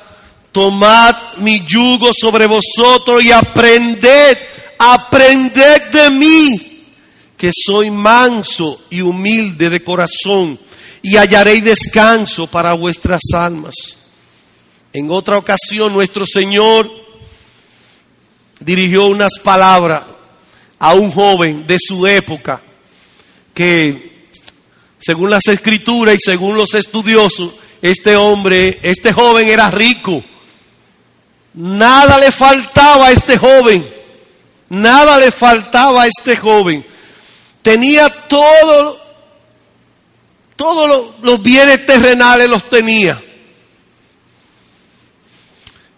tomad 0.53 1.13
mi 1.39 1.59
yugo 1.65 2.11
sobre 2.17 2.47
vosotros 2.47 3.21
y 3.21 3.33
aprended, 3.33 4.37
aprended 4.79 5.91
de 5.91 6.09
mí, 6.11 6.85
que 7.35 7.51
soy 7.53 7.91
manso 7.91 8.83
y 8.89 9.01
humilde 9.01 9.69
de 9.69 9.83
corazón, 9.83 10.57
y 11.01 11.17
hallaréis 11.17 11.65
descanso 11.65 12.47
para 12.47 12.71
vuestras 12.71 13.19
almas. 13.33 13.75
En 14.93 15.11
otra 15.11 15.37
ocasión 15.37 15.91
nuestro 15.91 16.25
Señor 16.25 16.89
dirigió 18.61 19.07
unas 19.07 19.33
palabras 19.43 20.03
a 20.79 20.93
un 20.93 21.11
joven 21.11 21.67
de 21.67 21.75
su 21.85 22.07
época 22.07 22.61
que, 23.55 24.27
según 24.99 25.31
las 25.31 25.47
escrituras 25.47 26.13
y 26.13 26.19
según 26.19 26.55
los 26.55 26.75
estudiosos, 26.75 27.55
este 27.81 28.15
hombre, 28.15 28.79
este 28.83 29.11
joven 29.11 29.47
era 29.47 29.71
rico 29.71 30.23
Nada 31.55 32.17
le 32.19 32.31
faltaba 32.31 33.07
a 33.07 33.11
este 33.11 33.37
joven. 33.37 33.85
Nada 34.69 35.17
le 35.17 35.31
faltaba 35.31 36.03
a 36.03 36.07
este 36.07 36.35
joven. 36.35 36.85
Tenía 37.61 38.09
todo, 38.27 38.99
todos 40.55 41.15
los 41.21 41.41
bienes 41.41 41.85
terrenales 41.85 42.49
los 42.49 42.69
tenía. 42.69 43.21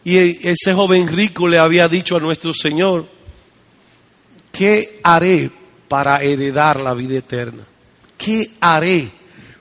Y 0.03 0.47
ese 0.47 0.73
joven 0.73 1.07
rico 1.07 1.47
le 1.47 1.57
había 1.57 1.89
dicho 1.89 2.15
a 2.15 2.19
nuestro 2.19 2.53
Señor, 2.53 3.07
¿qué 4.51 4.99
haré 5.03 5.49
para 5.87 6.21
heredar 6.21 6.79
la 6.79 6.93
vida 6.93 7.17
eterna? 7.17 7.63
¿Qué 8.17 8.51
haré 8.59 9.09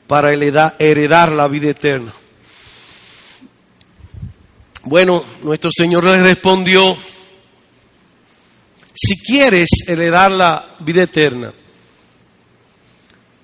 para 0.07 0.33
heredar 0.33 1.33
la 1.33 1.49
vida 1.49 1.71
eterna? 1.71 2.13
Bueno, 4.85 5.25
nuestro 5.43 5.71
Señor 5.77 6.05
le 6.05 6.23
respondió, 6.23 6.97
si 8.95 9.19
quieres 9.19 9.69
heredar 9.87 10.31
la 10.31 10.77
vida 10.79 11.03
eterna, 11.03 11.53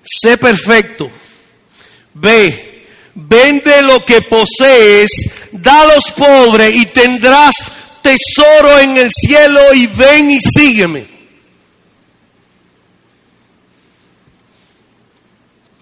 sé 0.01 0.37
perfecto, 0.37 1.11
ve, 2.13 2.85
vende 3.15 3.81
lo 3.81 4.03
que 4.05 4.21
posees, 4.21 5.11
da 5.51 5.85
los 5.85 6.11
pobres 6.15 6.73
y 6.75 6.85
tendrás 6.87 7.55
tesoro 8.01 8.79
en 8.79 8.97
el 8.97 9.11
cielo 9.11 9.73
y 9.73 9.87
ven 9.87 10.31
y 10.31 10.39
sígueme. 10.39 11.12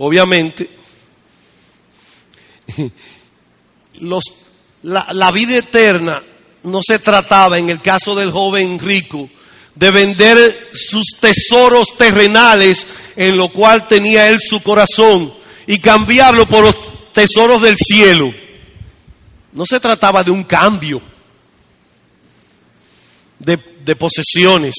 Obviamente, 0.04 0.68
los 4.00 4.24
la, 4.82 5.32
vida 5.32 5.58
eterna 5.58 6.24
no 6.64 6.80
se 6.82 6.98
trataba, 6.98 7.60
en 7.60 7.70
el 7.70 7.82
caso 7.82 8.16
del 8.16 8.32
joven 8.32 8.80
rico, 8.80 9.30
de 9.76 9.92
vender 9.92 10.72
sus 10.74 11.06
tesoros 11.20 11.90
terrenales 12.00 12.88
en 13.16 13.38
lo 13.38 13.50
cual 13.50 13.88
tenía 13.88 14.28
él 14.30 14.40
su 14.40 14.64
corazón 14.64 15.32
y 15.68 15.78
cambiarlo 15.78 16.48
por 16.48 16.64
los 16.64 17.14
tesoros 17.14 17.62
del 17.62 17.78
cielo. 17.78 18.34
No 19.54 19.68
se 19.68 19.80
trataba 19.80 20.24
de 20.24 20.32
un 20.32 20.46
cambio 20.46 21.00
de, 23.38 23.60
de 23.86 23.96
posesiones, 23.96 24.74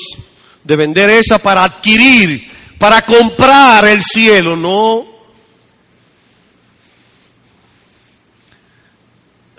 de 0.64 0.74
vender 0.74 1.10
esa 1.10 1.38
para 1.38 1.62
adquirir, 1.62 2.50
para 2.76 3.06
comprar 3.06 3.84
el 3.84 4.02
cielo, 4.02 4.56
no. 4.56 5.11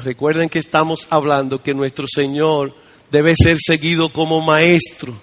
Recuerden 0.03 0.49
que 0.49 0.59
estamos 0.59 1.07
hablando 1.09 1.63
que 1.63 1.73
nuestro 1.73 2.07
Señor 2.13 2.75
debe 3.09 3.35
ser 3.37 3.57
seguido 3.57 4.11
como 4.11 4.41
maestro. 4.41 5.17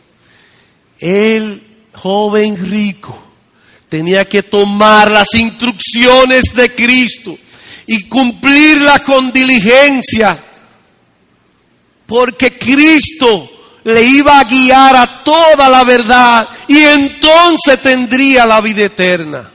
El 0.99 1.63
joven 1.93 2.57
rico 2.71 3.17
tenía 3.91 4.27
que 4.27 4.43
tomar 4.43 5.11
las 5.11 5.35
instrucciones 5.35 6.45
de 6.55 6.75
Cristo 6.75 7.37
y 7.87 8.05
cumplirlas 8.09 9.03
con 9.03 9.31
diligencia, 9.31 10.39
porque 12.07 12.57
Cristo 12.57 13.51
le 13.85 14.03
iba 14.03 14.41
a 14.41 14.45
guiar 14.45 14.97
a 14.97 15.23
toda 15.23 15.69
la 15.69 15.85
verdad 15.85 16.49
y 16.69 16.79
entonces 16.79 17.83
tendría 17.83 18.47
la 18.47 18.63
vida 18.63 18.85
eterna 18.85 19.51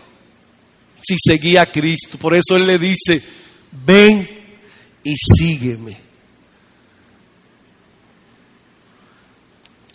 si 1.02 1.16
seguía 1.18 1.64
a 1.64 1.72
Cristo. 1.72 2.20
Por 2.20 2.36
eso 2.36 2.56
Él 2.58 2.68
le 2.68 2.78
dice, 2.78 3.24
ven 3.72 4.45
y 5.06 5.16
sígueme. 5.16 5.96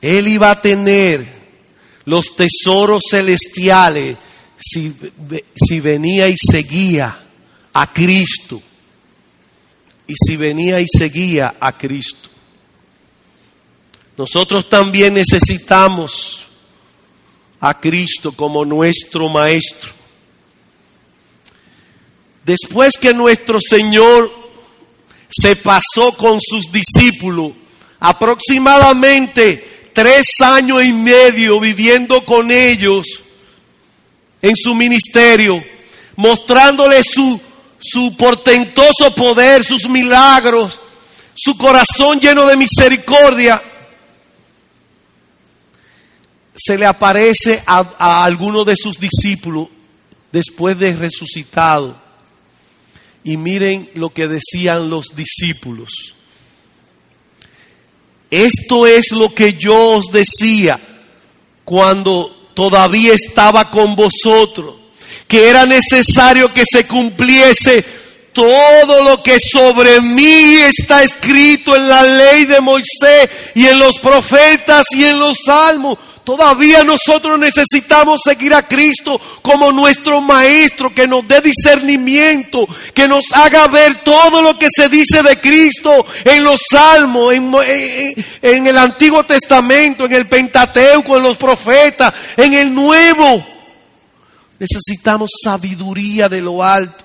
Él 0.01 0.29
iba 0.29 0.51
a 0.51 0.61
tener 0.63 1.27
los 2.07 2.35
tesoros 2.35 3.03
celestiales 3.11 4.17
si, 4.57 4.95
si 5.55 5.81
venía 5.81 6.29
y 6.29 6.37
seguía 6.39 7.19
a 7.75 7.93
Cristo. 7.93 8.63
Y 10.07 10.15
si 10.15 10.37
venía 10.37 10.81
y 10.81 10.87
seguía 10.89 11.57
a 11.61 11.77
Cristo. 11.77 12.31
Nosotros 14.17 14.69
también 14.69 15.15
necesitamos 15.15 16.47
a 17.59 17.79
Cristo 17.79 18.33
como 18.33 18.65
nuestro 18.65 19.29
Maestro. 19.29 19.91
Después 22.45 22.93
que 22.99 23.13
nuestro 23.13 23.59
Señor 23.61 24.40
se 25.31 25.57
pasó 25.57 26.13
con 26.17 26.39
sus 26.41 26.71
discípulos 26.73 27.53
aproximadamente 28.01 29.91
tres 29.93 30.41
años 30.41 30.83
y 30.83 30.93
medio 30.93 31.61
viviendo 31.61 32.25
con 32.25 32.51
ellos 32.51 33.07
en 34.43 34.57
su 34.57 34.75
ministerio, 34.75 35.63
mostrándole 36.17 37.03
su, 37.03 37.39
su 37.79 38.17
portentoso 38.17 39.15
poder, 39.15 39.63
sus 39.63 39.89
milagros, 39.89 40.81
su 41.35 41.57
corazón 41.57 42.19
lleno 42.19 42.47
de 42.47 42.57
misericordia, 42.57 43.63
se 46.57 46.77
le 46.77 46.87
aparece 46.87 47.63
a, 47.67 47.85
a 47.99 48.25
alguno 48.25 48.65
de 48.65 48.77
sus 48.77 48.99
discípulos 48.99 49.69
después 50.33 50.79
de 50.79 50.95
resucitado. 50.95 52.10
Y 53.25 53.37
miren 53.37 53.91
lo 53.95 54.11
que 54.11 54.29
decían 54.29 54.89
los 54.89 55.15
discípulos. 55.15 55.91
Esto 58.31 58.87
es 58.87 59.11
lo 59.11 59.35
que 59.35 59.55
yo 59.55 59.97
os 59.97 60.07
decía 60.13 60.79
cuando 61.65 62.51
todavía 62.55 63.15
estaba 63.15 63.71
con 63.71 63.97
vosotros, 63.97 64.77
que 65.27 65.49
era 65.49 65.67
necesario 65.67 66.53
que 66.53 66.65
se 66.71 66.87
cumpliese 66.87 67.85
todo 68.33 69.03
lo 69.03 69.23
que 69.23 69.39
sobre 69.41 70.01
mí 70.01 70.55
está 70.57 71.03
escrito 71.03 71.75
en 71.75 71.89
la 71.89 72.03
ley 72.03 72.45
de 72.45 72.61
Moisés 72.61 73.29
y 73.55 73.67
en 73.67 73.79
los 73.79 73.99
profetas 73.99 74.85
y 74.97 75.05
en 75.05 75.19
los 75.19 75.39
salmos. 75.45 75.99
Todavía 76.31 76.85
nosotros 76.85 77.41
necesitamos 77.41 78.21
seguir 78.25 78.55
a 78.55 78.63
Cristo 78.63 79.21
como 79.43 79.73
nuestro 79.73 80.21
Maestro, 80.21 80.95
que 80.95 81.09
nos 81.09 81.27
dé 81.27 81.41
discernimiento, 81.41 82.69
que 82.95 83.09
nos 83.09 83.25
haga 83.33 83.67
ver 83.67 84.05
todo 84.05 84.41
lo 84.41 84.57
que 84.57 84.69
se 84.73 84.89
dice 84.89 85.25
de 85.25 85.41
Cristo 85.41 86.07
en 86.25 86.45
los 86.45 86.61
salmos, 86.71 87.35
en, 87.35 88.65
el 88.65 88.79
Antiguo 88.79 89.25
Testamento, 89.25 90.05
en 90.05 90.13
el 90.13 90.29
Pentateuco, 90.29 91.17
en 91.17 91.25
los 91.25 91.37
profetas, 91.37 92.15
en 92.37 92.55
el 92.55 92.73
Nuevo. 92.73 93.45
Necesitamos 94.57 95.33
sabiduría 95.43 96.29
de 96.29 96.43
lo 96.43 96.63
alto. 96.63 97.05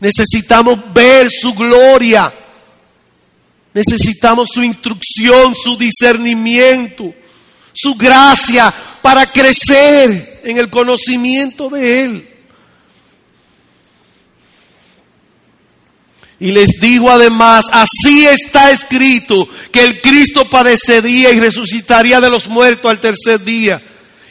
Necesitamos 0.00 0.78
ver 0.94 1.28
su 1.30 1.52
gloria. 1.52 2.32
Necesitamos 3.74 4.48
su 4.50 4.62
instrucción, 4.62 5.54
su 5.54 5.76
discernimiento 5.76 7.12
su 7.76 7.94
gracia 7.94 8.72
para 9.02 9.30
crecer 9.30 10.40
en 10.44 10.58
el 10.58 10.70
conocimiento 10.70 11.68
de 11.68 12.00
Él. 12.00 12.28
Y 16.38 16.52
les 16.52 16.68
digo 16.80 17.10
además, 17.10 17.64
así 17.72 18.26
está 18.26 18.70
escrito, 18.70 19.48
que 19.72 19.84
el 19.84 20.00
Cristo 20.02 20.48
padecería 20.48 21.30
y 21.30 21.40
resucitaría 21.40 22.20
de 22.20 22.28
los 22.28 22.48
muertos 22.48 22.90
al 22.90 23.00
tercer 23.00 23.42
día, 23.42 23.80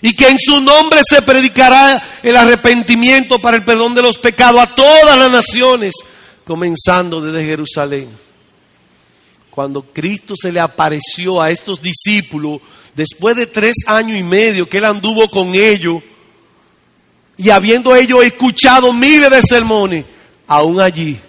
y 0.02 0.16
que 0.16 0.30
en 0.30 0.38
su 0.38 0.62
nombre 0.62 1.02
se 1.08 1.24
predicará 1.24 2.20
el 2.22 2.38
arrepentimiento 2.38 3.40
para 3.40 3.58
el 3.58 3.64
perdón 3.64 3.96
de 3.96 4.04
los 4.04 4.20
pecados 4.20 4.62
a 4.62 4.76
todas 4.76 5.18
las 5.18 5.32
naciones, 5.32 5.94
comenzando 6.44 7.22
desde 7.22 7.44
Jerusalén. 7.44 8.10
Cuando 9.50 9.82
Cristo 9.82 10.36
se 10.40 10.52
le 10.52 10.60
apareció 10.60 11.42
a 11.42 11.50
estos 11.50 11.82
discípulos, 11.82 12.62
después 12.96 13.36
de 13.36 13.46
tres 13.46 13.76
años 13.88 14.18
y 14.18 14.24
medio 14.24 14.68
que 14.68 14.78
él 14.78 14.86
anduvo 14.86 15.30
con 15.30 15.54
ellos, 15.54 16.02
y 17.38 17.50
habiendo 17.50 17.96
ellos 17.96 18.24
escuchado 18.24 18.94
miles 18.94 19.30
de 19.30 19.42
sermones, 19.42 20.06
aún 20.48 20.80
allí, 20.80 21.20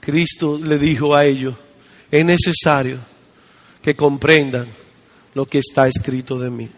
Cristo 0.00 0.58
le 0.62 0.78
dijo 0.78 1.14
a 1.14 1.24
ellos, 1.24 1.54
es 2.10 2.24
necesario 2.24 2.98
que 3.82 3.94
comprendan 3.94 4.66
lo 5.34 5.46
que 5.46 5.58
está 5.58 5.86
escrito 5.86 6.38
de 6.38 6.50
mí. 6.50 6.68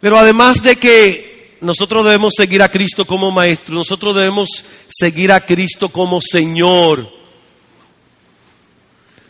Pero 0.00 0.18
además 0.18 0.62
de 0.62 0.76
que 0.76 1.56
nosotros 1.60 2.04
debemos 2.04 2.34
seguir 2.36 2.60
a 2.62 2.68
Cristo 2.68 3.06
como 3.06 3.30
maestro, 3.30 3.74
nosotros 3.74 4.14
debemos 4.14 4.48
seguir 4.88 5.32
a 5.32 5.40
Cristo 5.40 5.88
como 5.88 6.20
Señor. 6.20 7.08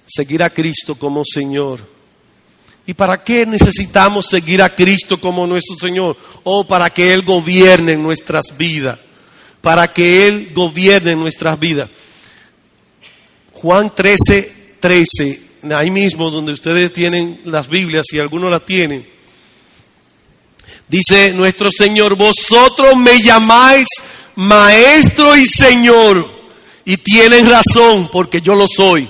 Seguir 0.06 0.42
a 0.42 0.50
Cristo 0.50 0.94
como 0.94 1.22
Señor. 1.24 1.91
¿Y 2.86 2.94
para 2.94 3.22
qué 3.22 3.46
necesitamos 3.46 4.26
seguir 4.26 4.60
a 4.60 4.74
Cristo 4.74 5.20
como 5.20 5.46
nuestro 5.46 5.76
Señor? 5.76 6.16
Oh, 6.42 6.66
para 6.66 6.90
que 6.90 7.14
Él 7.14 7.22
gobierne 7.22 7.96
nuestras 7.96 8.56
vidas. 8.56 8.98
Para 9.60 9.92
que 9.92 10.26
Él 10.26 10.50
gobierne 10.52 11.14
nuestras 11.14 11.58
vidas. 11.58 11.88
Juan 13.52 13.94
13, 13.94 14.76
13, 14.80 15.42
ahí 15.76 15.92
mismo 15.92 16.30
donde 16.32 16.52
ustedes 16.52 16.92
tienen 16.92 17.40
las 17.44 17.68
Biblias, 17.68 18.04
si 18.10 18.18
alguno 18.18 18.50
las 18.50 18.66
tiene, 18.66 19.06
dice 20.88 21.32
nuestro 21.32 21.70
Señor, 21.70 22.16
vosotros 22.16 22.96
me 22.96 23.22
llamáis 23.22 23.86
maestro 24.34 25.36
y 25.36 25.46
Señor, 25.46 26.28
y 26.84 26.96
tienen 26.96 27.48
razón 27.48 28.08
porque 28.10 28.40
yo 28.40 28.56
lo 28.56 28.66
soy. 28.66 29.08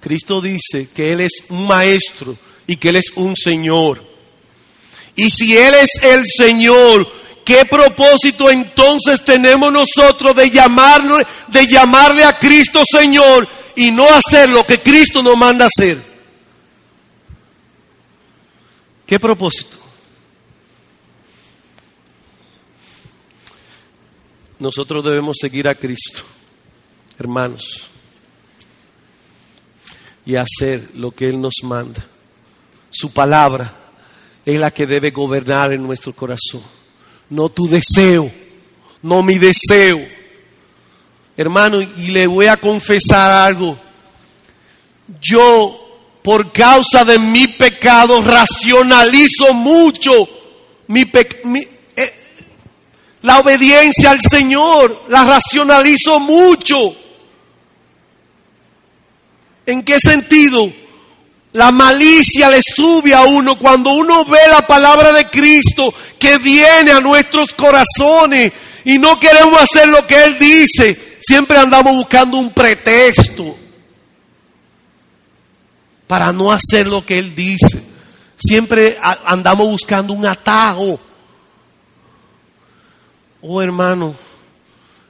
Cristo 0.00 0.40
dice 0.40 0.88
que 0.92 1.12
Él 1.12 1.20
es 1.20 1.44
un 1.50 1.68
maestro 1.68 2.36
y 2.68 2.76
que 2.76 2.90
Él 2.90 2.96
es 2.96 3.10
un 3.16 3.34
Señor. 3.34 4.04
Y 5.16 5.30
si 5.30 5.56
Él 5.56 5.74
es 5.74 6.04
el 6.04 6.22
Señor, 6.26 7.10
¿qué 7.44 7.64
propósito 7.64 8.48
entonces 8.50 9.24
tenemos 9.24 9.72
nosotros 9.72 10.36
de 10.36 10.50
llamarle, 10.50 11.26
de 11.48 11.66
llamarle 11.66 12.22
a 12.22 12.38
Cristo 12.38 12.82
Señor 12.88 13.48
y 13.74 13.90
no 13.90 14.04
hacer 14.14 14.50
lo 14.50 14.64
que 14.64 14.80
Cristo 14.80 15.22
nos 15.22 15.36
manda 15.36 15.66
hacer? 15.66 15.98
¿Qué 19.06 19.18
propósito? 19.18 19.78
Nosotros 24.58 25.02
debemos 25.02 25.38
seguir 25.40 25.68
a 25.68 25.74
Cristo, 25.74 26.20
hermanos, 27.18 27.88
y 30.26 30.34
hacer 30.34 30.86
lo 30.96 31.12
que 31.12 31.28
Él 31.28 31.40
nos 31.40 31.54
manda. 31.62 32.04
Su 32.90 33.12
palabra 33.12 33.72
es 34.44 34.58
la 34.58 34.70
que 34.70 34.86
debe 34.86 35.10
gobernar 35.10 35.72
en 35.72 35.82
nuestro 35.82 36.12
corazón. 36.12 36.62
No 37.30 37.48
tu 37.48 37.68
deseo, 37.68 38.30
no 39.02 39.22
mi 39.22 39.38
deseo. 39.38 40.06
Hermano, 41.36 41.80
y 41.80 42.08
le 42.08 42.26
voy 42.26 42.46
a 42.46 42.56
confesar 42.56 43.30
algo. 43.30 43.78
Yo, 45.20 46.18
por 46.22 46.50
causa 46.50 47.04
de 47.04 47.18
mi 47.18 47.46
pecado, 47.48 48.22
racionalizo 48.22 49.54
mucho 49.54 50.28
mi, 50.88 51.02
eh, 51.96 52.14
la 53.22 53.38
obediencia 53.38 54.10
al 54.10 54.20
Señor. 54.20 55.04
La 55.08 55.24
racionalizo 55.24 56.18
mucho. 56.18 56.94
¿En 59.66 59.82
qué 59.84 60.00
sentido? 60.00 60.72
La 61.58 61.72
malicia 61.72 62.48
le 62.48 62.60
sube 62.62 63.12
a 63.12 63.22
uno 63.24 63.58
cuando 63.58 63.90
uno 63.90 64.24
ve 64.24 64.38
la 64.48 64.64
palabra 64.64 65.12
de 65.12 65.28
Cristo 65.28 65.92
que 66.16 66.38
viene 66.38 66.92
a 66.92 67.00
nuestros 67.00 67.52
corazones 67.52 68.52
y 68.84 68.96
no 68.96 69.18
queremos 69.18 69.60
hacer 69.60 69.88
lo 69.88 70.06
que 70.06 70.22
Él 70.22 70.38
dice. 70.38 71.16
Siempre 71.18 71.58
andamos 71.58 71.96
buscando 71.96 72.38
un 72.38 72.52
pretexto 72.52 73.58
para 76.06 76.32
no 76.32 76.52
hacer 76.52 76.86
lo 76.86 77.04
que 77.04 77.18
Él 77.18 77.34
dice. 77.34 77.82
Siempre 78.36 78.96
andamos 79.24 79.68
buscando 79.68 80.14
un 80.14 80.26
atajo. 80.26 81.00
Oh 83.42 83.60
hermano, 83.60 84.14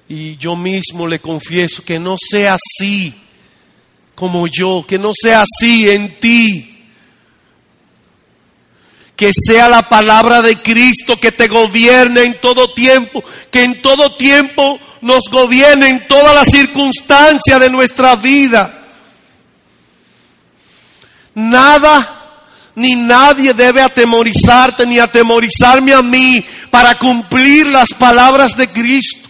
y 0.08 0.38
yo 0.38 0.56
mismo 0.56 1.06
le 1.06 1.18
confieso 1.18 1.84
que 1.84 1.98
no 1.98 2.16
sea 2.18 2.56
así 2.56 3.14
como 4.18 4.48
yo, 4.48 4.84
que 4.84 4.98
no 4.98 5.12
sea 5.14 5.44
así 5.44 5.88
en 5.88 6.18
ti. 6.18 6.84
Que 9.14 9.30
sea 9.32 9.68
la 9.68 9.88
palabra 9.88 10.42
de 10.42 10.56
Cristo 10.58 11.20
que 11.20 11.30
te 11.30 11.46
gobierne 11.46 12.22
en 12.24 12.40
todo 12.40 12.72
tiempo, 12.74 13.22
que 13.52 13.62
en 13.62 13.80
todo 13.80 14.16
tiempo 14.16 14.80
nos 15.02 15.20
gobierne 15.30 15.88
en 15.88 16.08
todas 16.08 16.34
las 16.34 16.48
circunstancias 16.48 17.60
de 17.60 17.70
nuestra 17.70 18.16
vida. 18.16 18.88
Nada, 21.36 22.42
ni 22.74 22.96
nadie 22.96 23.54
debe 23.54 23.82
atemorizarte 23.82 24.84
ni 24.84 24.98
atemorizarme 24.98 25.94
a 25.94 26.02
mí 26.02 26.44
para 26.72 26.98
cumplir 26.98 27.68
las 27.68 27.90
palabras 27.92 28.56
de 28.56 28.66
Cristo. 28.68 29.27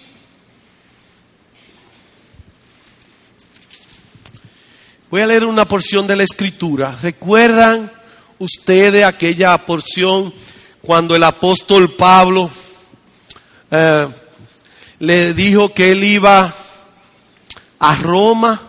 Voy 5.10 5.22
a 5.22 5.26
leer 5.26 5.46
una 5.46 5.66
porción 5.66 6.06
de 6.06 6.16
la 6.16 6.22
escritura. 6.22 6.94
¿Recuerdan 7.00 7.90
ustedes 8.38 9.06
aquella 9.06 9.56
porción 9.56 10.34
cuando 10.82 11.16
el 11.16 11.24
apóstol 11.24 11.94
Pablo 11.96 12.50
eh, 13.70 14.06
le 14.98 15.32
dijo 15.32 15.72
que 15.72 15.92
él 15.92 16.04
iba 16.04 16.52
a 17.78 17.96
Roma, 17.96 18.60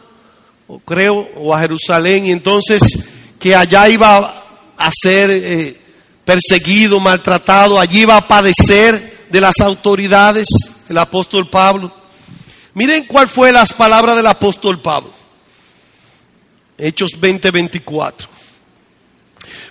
o 0.70 0.80
creo, 0.80 1.28
o 1.36 1.54
a 1.54 1.60
Jerusalén, 1.60 2.26
y 2.26 2.32
entonces 2.32 2.84
que 3.38 3.54
allá 3.54 3.90
iba 3.90 4.46
a 4.78 4.92
ser 4.94 5.30
eh, 5.32 5.78
perseguido, 6.24 7.02
maltratado, 7.02 7.78
allí 7.78 8.04
iba 8.04 8.16
a 8.16 8.26
padecer 8.26 9.28
de 9.30 9.42
las 9.42 9.60
autoridades, 9.60 10.48
el 10.88 11.00
apóstol 11.00 11.50
Pablo. 11.50 11.92
Miren 12.76 13.06
cuál 13.08 13.28
fue 13.28 13.52
las 13.52 13.74
palabras 13.74 14.16
del 14.16 14.28
apóstol 14.28 14.80
Pablo. 14.80 15.19
Hechos 16.80 17.20
20, 17.20 17.52
24. 17.52 18.28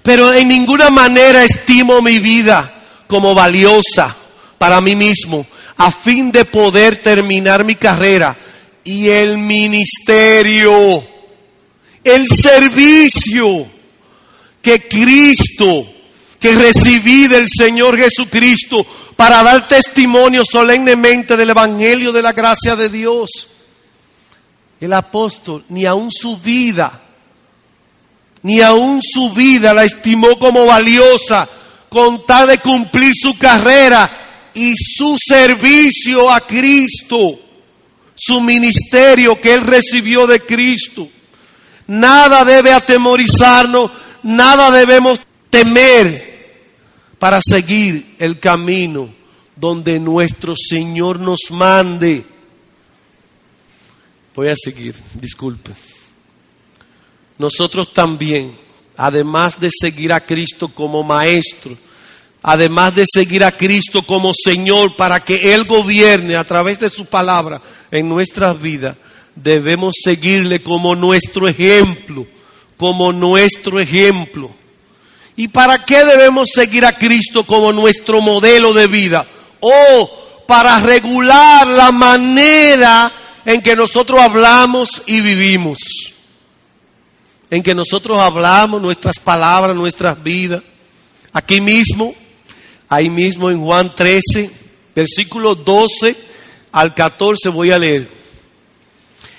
Pero 0.03 0.33
en 0.33 0.49
ninguna 0.49 0.91
manera 0.91 1.45
estimo 1.45 2.01
mi 2.01 2.19
vida 2.19 2.73
como 3.07 3.35
valiosa 3.35 4.15
para 4.59 4.81
mí 4.81 4.95
mismo, 4.95 5.47
a 5.77 5.91
fin 5.91 6.31
de 6.31 6.45
poder 6.45 6.97
terminar 6.97 7.65
mi 7.65 7.75
carrera 7.75 8.37
y 8.85 9.09
el 9.09 9.39
ministerio, 9.39 11.05
el 12.05 12.27
servicio 12.29 13.67
que 14.61 14.89
Cristo, 14.89 15.87
que 16.39 16.55
recibí 16.55 17.29
del 17.29 17.49
Señor 17.49 17.97
Jesucristo 17.97 18.87
para 19.17 19.43
dar 19.43 19.67
testimonio 19.69 20.43
solemnemente 20.45 21.37
del 21.37 21.51
Evangelio 21.51 22.13
de 22.13 22.23
la 22.23 22.33
gracia 22.33 22.77
de 22.77 22.89
Dios 22.89 23.58
el 24.81 24.93
apóstol 24.93 25.65
ni 25.69 25.85
aún 25.87 26.11
su 26.11 26.37
vida, 26.39 27.01
ni 28.43 28.61
aún 28.61 29.01
su 29.03 29.31
vida 29.31 29.75
la 29.75 29.85
estimó 29.85 30.39
como 30.39 30.67
valiosa 30.67 31.49
con 31.89 32.25
tal 32.27 32.49
de 32.49 32.59
cumplir 32.59 33.13
su 33.15 33.37
carrera 33.39 34.51
y 34.55 34.75
su 34.77 35.17
servicio 35.19 36.31
a 36.31 36.41
Cristo, 36.41 37.39
su 38.15 38.41
ministerio 38.41 39.41
que 39.41 39.55
él 39.55 39.63
recibió 39.63 40.27
de 40.27 40.41
Cristo. 40.41 41.09
Nada 41.87 42.45
debe 42.45 42.73
atemorizarnos, 42.73 43.91
nada 44.23 44.71
debemos 44.71 45.21
temer 45.51 46.29
para 47.19 47.41
seguir 47.41 48.15
el 48.19 48.39
camino 48.39 49.09
donde 49.57 49.99
nuestro 49.99 50.55
Señor 50.57 51.19
nos 51.19 51.51
mande. 51.51 52.25
Voy 54.39 54.51
a 54.51 54.55
seguir, 54.55 54.95
disculpe. 55.15 55.73
Nosotros 57.39 57.93
también, 57.93 58.57
además 58.97 59.59
de 59.59 59.69
seguir 59.69 60.13
a 60.13 60.21
Cristo 60.21 60.69
como 60.69 61.03
Maestro, 61.03 61.77
además 62.41 62.95
de 62.95 63.05
seguir 63.13 63.43
a 63.43 63.51
Cristo 63.51 64.05
como 64.05 64.31
Señor 64.33 64.95
para 64.95 65.19
que 65.19 65.53
Él 65.53 65.65
gobierne 65.65 66.37
a 66.37 66.45
través 66.45 66.79
de 66.79 66.89
su 66.89 67.07
palabra 67.07 67.61
en 67.91 68.09
nuestras 68.09 68.63
vidas, 68.63 68.97
debemos 69.35 69.97
seguirle 70.05 70.63
como 70.63 70.95
nuestro 70.95 71.49
ejemplo, 71.49 72.25
como 72.77 73.13
nuestro 73.13 73.81
ejemplo. 73.81 74.55
¿Y 75.35 75.49
para 75.49 75.85
qué 75.85 76.05
debemos 76.05 76.51
seguir 76.55 76.87
a 76.87 76.97
Cristo 76.97 77.45
como 77.45 77.73
nuestro 77.73 78.21
modelo 78.21 78.73
de 78.73 78.87
vida? 78.87 79.27
O 79.59 80.45
para 80.47 80.79
regular 80.79 81.67
la 81.67 81.91
manera 81.91 83.13
en 83.49 83.63
que 83.63 83.75
nosotros 83.75 84.21
hablamos 84.21 84.91
y 85.07 85.23
vivimos. 85.23 85.79
En 87.49 87.63
que 87.63 87.75
nosotros 87.75 88.19
hablamos 88.19 88.83
nuestras 88.83 89.19
palabras, 89.19 89.75
nuestras 89.75 90.23
vidas. 90.23 90.63
Aquí 91.33 91.63
mismo, 91.63 92.15
ahí 92.91 93.09
mismo 93.09 93.51
en 93.51 93.63
Juan 93.63 93.95
13, 93.95 94.51
versículo 94.95 95.55
12 95.55 96.15
al 96.73 96.95
14 96.95 97.49
voy 97.49 97.71
a 97.71 97.79
leer. 97.79 98.07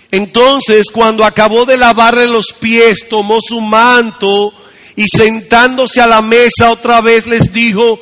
Entonces, 0.10 0.88
cuando 0.92 1.24
acabó 1.24 1.66
de 1.66 1.78
lavarle 1.78 2.26
los 2.26 2.48
pies, 2.60 3.08
tomó 3.10 3.38
su 3.48 3.62
manto 3.62 4.52
y 4.96 5.06
sentándose 5.08 6.02
a 6.02 6.08
la 6.08 6.24
mesa 6.24 6.72
otra 6.72 7.00
vez 7.02 7.28
les 7.28 7.54
dijo, 7.54 8.00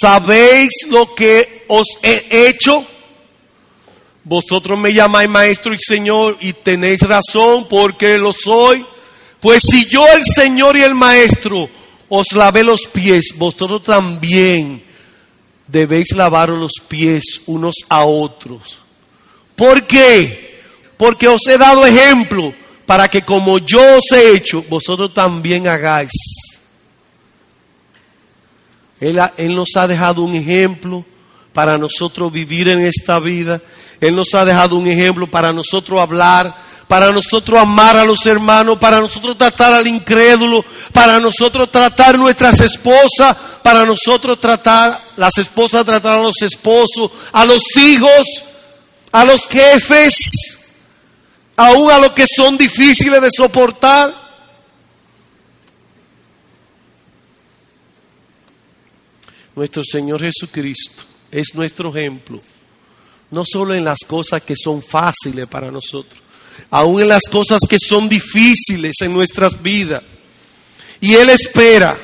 ¿sabéis 0.00 0.70
lo 0.88 1.14
que 1.14 1.64
os 1.68 1.86
he 2.02 2.48
hecho? 2.48 2.84
Vosotros 4.24 4.78
me 4.78 4.92
llamáis 4.92 5.28
maestro 5.28 5.74
y 5.74 5.78
señor 5.78 6.38
y 6.40 6.54
tenéis 6.54 7.00
razón 7.00 7.66
porque 7.68 8.16
lo 8.16 8.32
soy. 8.32 8.84
Pues 9.38 9.62
si 9.62 9.84
yo 9.84 10.06
el 10.08 10.24
señor 10.24 10.76
y 10.76 10.82
el 10.82 10.94
maestro 10.94 11.68
os 12.08 12.32
lavé 12.32 12.64
los 12.64 12.86
pies, 12.86 13.34
vosotros 13.36 13.82
también 13.82 14.82
debéis 15.66 16.12
lavar 16.12 16.48
los 16.48 16.72
pies 16.88 17.42
unos 17.46 17.74
a 17.90 18.04
otros. 18.04 18.78
¿Por 19.54 19.86
qué? 19.86 20.62
Porque 20.96 21.28
os 21.28 21.46
he 21.46 21.58
dado 21.58 21.86
ejemplo 21.86 22.54
para 22.86 23.08
que 23.08 23.22
como 23.22 23.58
yo 23.58 23.98
os 23.98 24.10
he 24.12 24.36
hecho, 24.36 24.62
vosotros 24.68 25.12
también 25.12 25.68
hagáis. 25.68 26.12
Él, 29.00 29.20
él 29.36 29.54
nos 29.54 29.76
ha 29.76 29.86
dejado 29.86 30.22
un 30.22 30.34
ejemplo 30.34 31.04
para 31.52 31.78
nosotros 31.78 32.32
vivir 32.32 32.68
en 32.68 32.80
esta 32.80 33.18
vida. 33.18 33.60
Él 34.00 34.14
nos 34.14 34.34
ha 34.34 34.44
dejado 34.44 34.76
un 34.76 34.86
ejemplo 34.86 35.30
para 35.30 35.52
nosotros 35.52 36.00
hablar, 36.00 36.54
para 36.88 37.10
nosotros 37.10 37.58
amar 37.58 37.96
a 37.96 38.04
los 38.04 38.24
hermanos, 38.26 38.78
para 38.78 39.00
nosotros 39.00 39.36
tratar 39.36 39.72
al 39.72 39.86
incrédulo, 39.86 40.64
para 40.92 41.18
nosotros 41.18 41.70
tratar 41.70 42.18
nuestras 42.18 42.60
esposas, 42.60 43.36
para 43.62 43.84
nosotros 43.84 44.38
tratar, 44.38 45.00
las 45.16 45.36
esposas 45.38 45.84
tratar 45.84 46.18
a 46.18 46.22
los 46.22 46.42
esposos, 46.42 47.10
a 47.32 47.44
los 47.44 47.62
hijos, 47.76 48.26
a 49.12 49.24
los 49.24 49.46
jefes, 49.48 50.14
aún 51.56 51.90
a 51.90 51.98
los 51.98 52.12
que 52.12 52.26
son 52.26 52.58
difíciles 52.58 53.20
de 53.20 53.30
soportar. 53.30 54.22
Nuestro 59.56 59.82
Señor 59.84 60.20
Jesucristo 60.20 61.04
es 61.30 61.54
nuestro 61.54 61.96
ejemplo 61.96 62.42
no 63.34 63.42
solo 63.44 63.74
en 63.74 63.84
las 63.84 63.98
cosas 64.06 64.42
que 64.42 64.54
son 64.56 64.80
fáciles 64.80 65.48
para 65.48 65.70
nosotros, 65.70 66.22
aún 66.70 67.02
en 67.02 67.08
las 67.08 67.24
cosas 67.24 67.60
que 67.68 67.78
son 67.80 68.08
difíciles 68.08 68.94
en 69.00 69.12
nuestras 69.12 69.60
vidas. 69.60 70.02
Y 71.00 71.14
Él 71.14 71.28
espera 71.30 71.98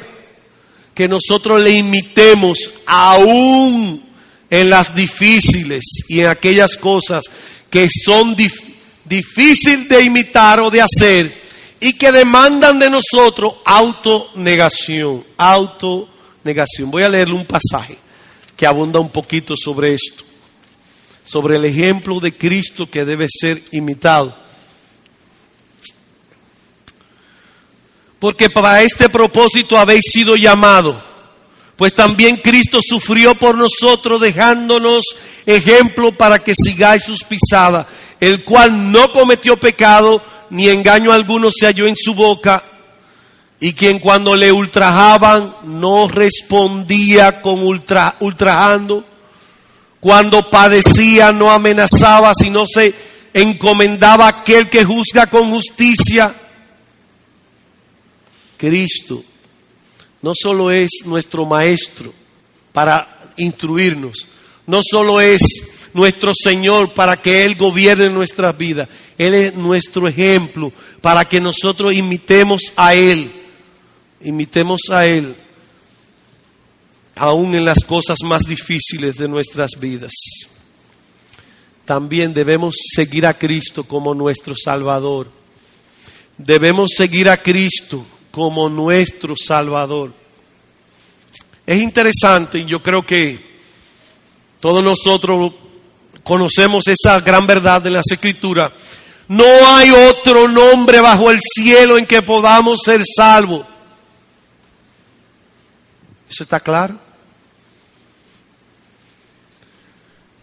que 0.92 1.06
nosotros 1.06 1.62
le 1.62 1.70
imitemos 1.70 2.58
aún 2.84 4.04
en 4.50 4.70
las 4.70 4.92
difíciles 4.92 5.84
y 6.08 6.20
en 6.20 6.26
aquellas 6.26 6.76
cosas 6.76 7.24
que 7.70 7.86
son 7.88 8.34
difíciles 9.04 9.88
de 9.88 10.02
imitar 10.02 10.58
o 10.58 10.68
de 10.68 10.82
hacer 10.82 11.32
y 11.78 11.92
que 11.92 12.10
demandan 12.10 12.80
de 12.80 12.90
nosotros 12.90 13.54
autonegación, 13.64 15.24
autonegación. 15.38 16.90
Voy 16.90 17.04
a 17.04 17.08
leerle 17.08 17.34
un 17.34 17.46
pasaje 17.46 17.96
que 18.56 18.66
abunda 18.66 18.98
un 18.98 19.10
poquito 19.10 19.54
sobre 19.56 19.94
esto 19.94 20.29
sobre 21.30 21.56
el 21.56 21.64
ejemplo 21.64 22.18
de 22.18 22.36
Cristo 22.36 22.90
que 22.90 23.04
debe 23.04 23.26
ser 23.28 23.62
imitado. 23.70 24.34
Porque 28.18 28.50
para 28.50 28.82
este 28.82 29.08
propósito 29.08 29.78
habéis 29.78 30.06
sido 30.12 30.34
llamado, 30.34 31.00
pues 31.76 31.94
también 31.94 32.36
Cristo 32.36 32.80
sufrió 32.82 33.36
por 33.36 33.56
nosotros 33.56 34.20
dejándonos 34.20 35.04
ejemplo 35.46 36.10
para 36.10 36.40
que 36.40 36.54
sigáis 36.54 37.04
sus 37.04 37.22
pisadas, 37.22 37.86
el 38.18 38.42
cual 38.42 38.90
no 38.90 39.12
cometió 39.12 39.56
pecado, 39.56 40.20
ni 40.50 40.68
engaño 40.68 41.12
alguno 41.12 41.50
se 41.56 41.66
halló 41.66 41.86
en 41.86 41.94
su 41.96 42.12
boca, 42.12 42.64
y 43.60 43.72
quien 43.74 44.00
cuando 44.00 44.34
le 44.34 44.50
ultrajaban 44.50 45.54
no 45.62 46.08
respondía 46.08 47.40
con 47.40 47.60
ultra, 47.60 48.16
ultrajando, 48.18 49.04
cuando 50.00 50.48
padecía 50.48 51.30
no 51.32 51.50
amenazaba, 51.50 52.32
sino 52.34 52.66
se 52.66 52.94
encomendaba 53.32 54.26
a 54.26 54.40
aquel 54.40 54.68
que 54.68 54.84
juzga 54.84 55.26
con 55.26 55.50
justicia. 55.50 56.34
Cristo 58.56 59.22
no 60.22 60.32
solo 60.34 60.70
es 60.70 60.90
nuestro 61.04 61.46
maestro 61.46 62.12
para 62.72 63.32
instruirnos, 63.36 64.26
no 64.66 64.80
solo 64.82 65.20
es 65.20 65.42
nuestro 65.94 66.32
Señor 66.34 66.92
para 66.92 67.16
que 67.16 67.44
Él 67.44 67.56
gobierne 67.56 68.10
nuestras 68.10 68.56
vidas, 68.56 68.88
Él 69.16 69.34
es 69.34 69.54
nuestro 69.54 70.08
ejemplo 70.08 70.72
para 71.00 71.24
que 71.24 71.40
nosotros 71.40 71.94
imitemos 71.94 72.60
a 72.76 72.94
Él 72.94 73.32
imitemos 74.22 74.80
a 74.90 75.06
Él 75.06 75.34
aún 77.20 77.54
en 77.54 77.66
las 77.66 77.84
cosas 77.84 78.22
más 78.24 78.40
difíciles 78.44 79.16
de 79.16 79.28
nuestras 79.28 79.72
vidas. 79.78 80.12
También 81.84 82.32
debemos 82.32 82.74
seguir 82.94 83.26
a 83.26 83.34
Cristo 83.34 83.84
como 83.84 84.14
nuestro 84.14 84.54
Salvador. 84.56 85.30
Debemos 86.38 86.92
seguir 86.96 87.28
a 87.28 87.36
Cristo 87.36 88.06
como 88.30 88.70
nuestro 88.70 89.34
Salvador. 89.36 90.14
Es 91.66 91.82
interesante, 91.82 92.60
y 92.60 92.64
yo 92.64 92.82
creo 92.82 93.04
que 93.04 93.38
todos 94.58 94.82
nosotros 94.82 95.52
conocemos 96.24 96.88
esa 96.88 97.20
gran 97.20 97.46
verdad 97.46 97.82
de 97.82 97.90
las 97.90 98.10
Escrituras. 98.10 98.72
No 99.28 99.44
hay 99.44 99.90
otro 99.90 100.48
nombre 100.48 101.02
bajo 101.02 101.30
el 101.30 101.40
cielo 101.42 101.98
en 101.98 102.06
que 102.06 102.22
podamos 102.22 102.80
ser 102.82 103.02
salvos. 103.04 103.66
¿Eso 106.30 106.44
está 106.44 106.60
claro? 106.60 107.09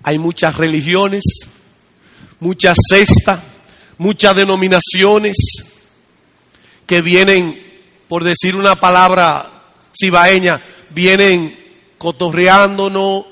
Hay 0.03 0.19
muchas 0.19 0.55
religiones, 0.55 1.23
muchas 2.39 2.77
cestas, 2.89 3.39
muchas 3.97 4.35
denominaciones 4.35 5.35
que 6.85 7.01
vienen, 7.01 7.61
por 8.07 8.23
decir 8.23 8.55
una 8.55 8.75
palabra 8.75 9.45
cibaeña, 9.99 10.61
vienen 10.91 11.57
cotorreándonos 11.97 13.25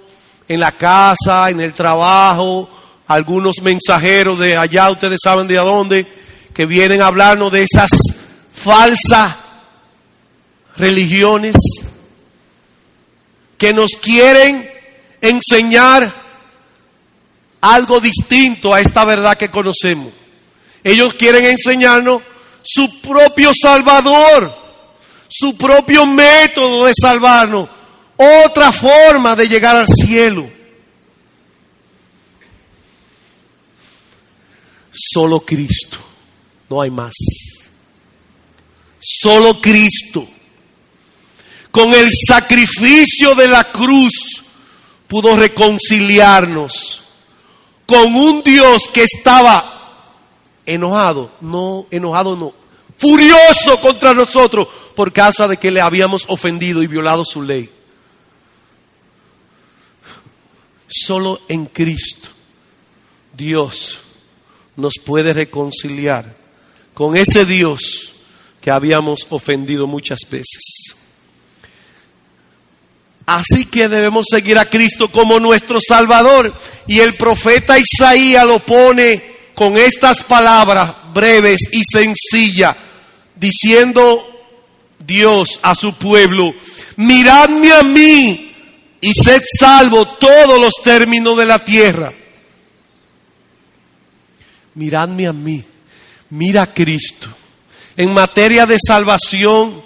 en 0.48 0.60
la 0.60 0.72
casa, 0.74 1.50
en 1.50 1.62
el 1.62 1.74
trabajo, 1.74 2.70
algunos 3.08 3.58
mensajeros 3.62 4.40
de 4.40 4.58
allá, 4.58 4.90
ustedes 4.90 5.20
saben 5.24 5.48
de 5.48 5.56
dónde, 5.56 6.08
que 6.54 6.66
vienen 6.66 7.02
a 7.02 7.08
hablarnos 7.08 7.52
de 7.52 7.64
esas 7.64 7.90
falsas 8.54 9.36
religiones 10.78 11.56
que 13.58 13.74
nos 13.74 13.92
quieren 14.02 14.70
enseñar 15.22 16.25
algo 17.66 18.00
distinto 18.00 18.74
a 18.74 18.80
esta 18.80 19.04
verdad 19.06 19.38
que 19.38 19.50
conocemos. 19.50 20.14
Ellos 20.84 21.16
quieren 21.16 21.46
enseñarnos 21.46 22.22
su 22.62 23.02
propio 23.02 23.52
Salvador, 23.60 24.56
su 25.28 25.58
propio 25.58 26.06
método 26.06 26.86
de 26.86 26.94
salvarnos, 26.94 27.68
otra 28.18 28.72
forma 28.72 29.36
de 29.36 29.48
llegar 29.48 29.76
al 29.76 29.88
cielo. 29.88 30.48
Solo 34.94 35.40
Cristo, 35.40 35.98
no 36.70 36.82
hay 36.82 36.92
más. 36.92 37.14
Solo 39.00 39.60
Cristo, 39.60 40.28
con 41.72 41.92
el 41.94 42.12
sacrificio 42.28 43.34
de 43.34 43.48
la 43.48 43.64
cruz, 43.72 44.44
pudo 45.08 45.36
reconciliarnos 45.36 47.05
con 47.86 48.16
un 48.16 48.44
Dios 48.44 48.84
que 48.94 49.04
estaba 49.04 49.76
enojado, 50.66 51.32
no, 51.42 51.86
enojado 51.92 52.36
no, 52.36 52.54
furioso 52.98 53.80
contra 53.82 54.14
nosotros 54.14 54.68
por 54.96 55.12
causa 55.12 55.48
de 55.48 55.58
que 55.58 55.72
le 55.72 55.82
habíamos 55.82 56.26
ofendido 56.28 56.82
y 56.82 56.88
violado 56.88 57.24
su 57.26 57.42
ley. 57.42 57.70
Solo 60.88 61.42
en 61.48 61.66
Cristo 61.66 62.30
Dios 63.36 64.00
nos 64.76 64.94
puede 65.04 65.34
reconciliar 65.34 66.36
con 66.94 67.18
ese 67.18 67.46
Dios 67.46 68.14
que 68.62 68.72
habíamos 68.72 69.28
ofendido 69.30 69.88
muchas 69.88 70.20
veces. 70.30 70.95
Así 73.26 73.66
que 73.66 73.90
debemos 73.90 74.28
seguir 74.30 74.58
a 74.60 74.70
Cristo 74.70 75.12
como 75.12 75.40
nuestro 75.40 75.80
Salvador. 75.86 76.54
Y 76.88 77.00
el 77.00 77.16
profeta 77.16 77.78
Isaías 77.80 78.46
lo 78.46 78.60
pone 78.60 79.36
con 79.56 79.78
estas 79.78 80.22
palabras 80.24 80.94
breves 81.14 81.62
y 81.72 81.82
sencillas, 81.84 82.76
diciendo 83.36 84.28
Dios 85.00 85.60
a 85.64 85.74
su 85.74 85.94
pueblo, 85.94 86.54
miradme 86.98 87.72
a 87.72 87.84
mí 87.84 88.54
y 89.00 89.14
sed 89.14 89.42
salvo 89.60 90.06
todos 90.08 90.60
los 90.60 90.74
términos 90.84 91.38
de 91.38 91.46
la 91.46 91.60
tierra. 91.60 92.12
Miradme 94.74 95.28
a 95.28 95.34
mí, 95.34 95.64
mira 96.32 96.64
a 96.64 96.74
Cristo. 96.74 97.30
En 97.96 98.14
materia 98.14 98.66
de 98.66 98.78
salvación, 98.86 99.82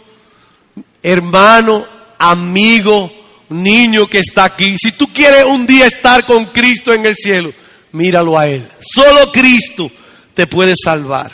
hermano, 1.04 1.86
amigo, 2.18 3.12
niño 3.50 4.08
que 4.08 4.20
está 4.20 4.46
aquí, 4.46 4.76
si 4.78 4.92
tú 4.92 5.08
quieres 5.08 5.46
un 5.46 5.66
día 5.66 5.88
estar 5.88 6.26
con 6.26 6.46
Cristo 6.46 6.94
en 6.94 7.06
el 7.06 7.16
cielo, 7.16 7.54
míralo 7.92 8.38
a 8.38 8.48
Él. 8.48 8.68
Solo 8.80 9.32
Cristo 9.32 9.92
te 10.34 10.48
puede 10.48 10.74
salvar. 10.82 11.32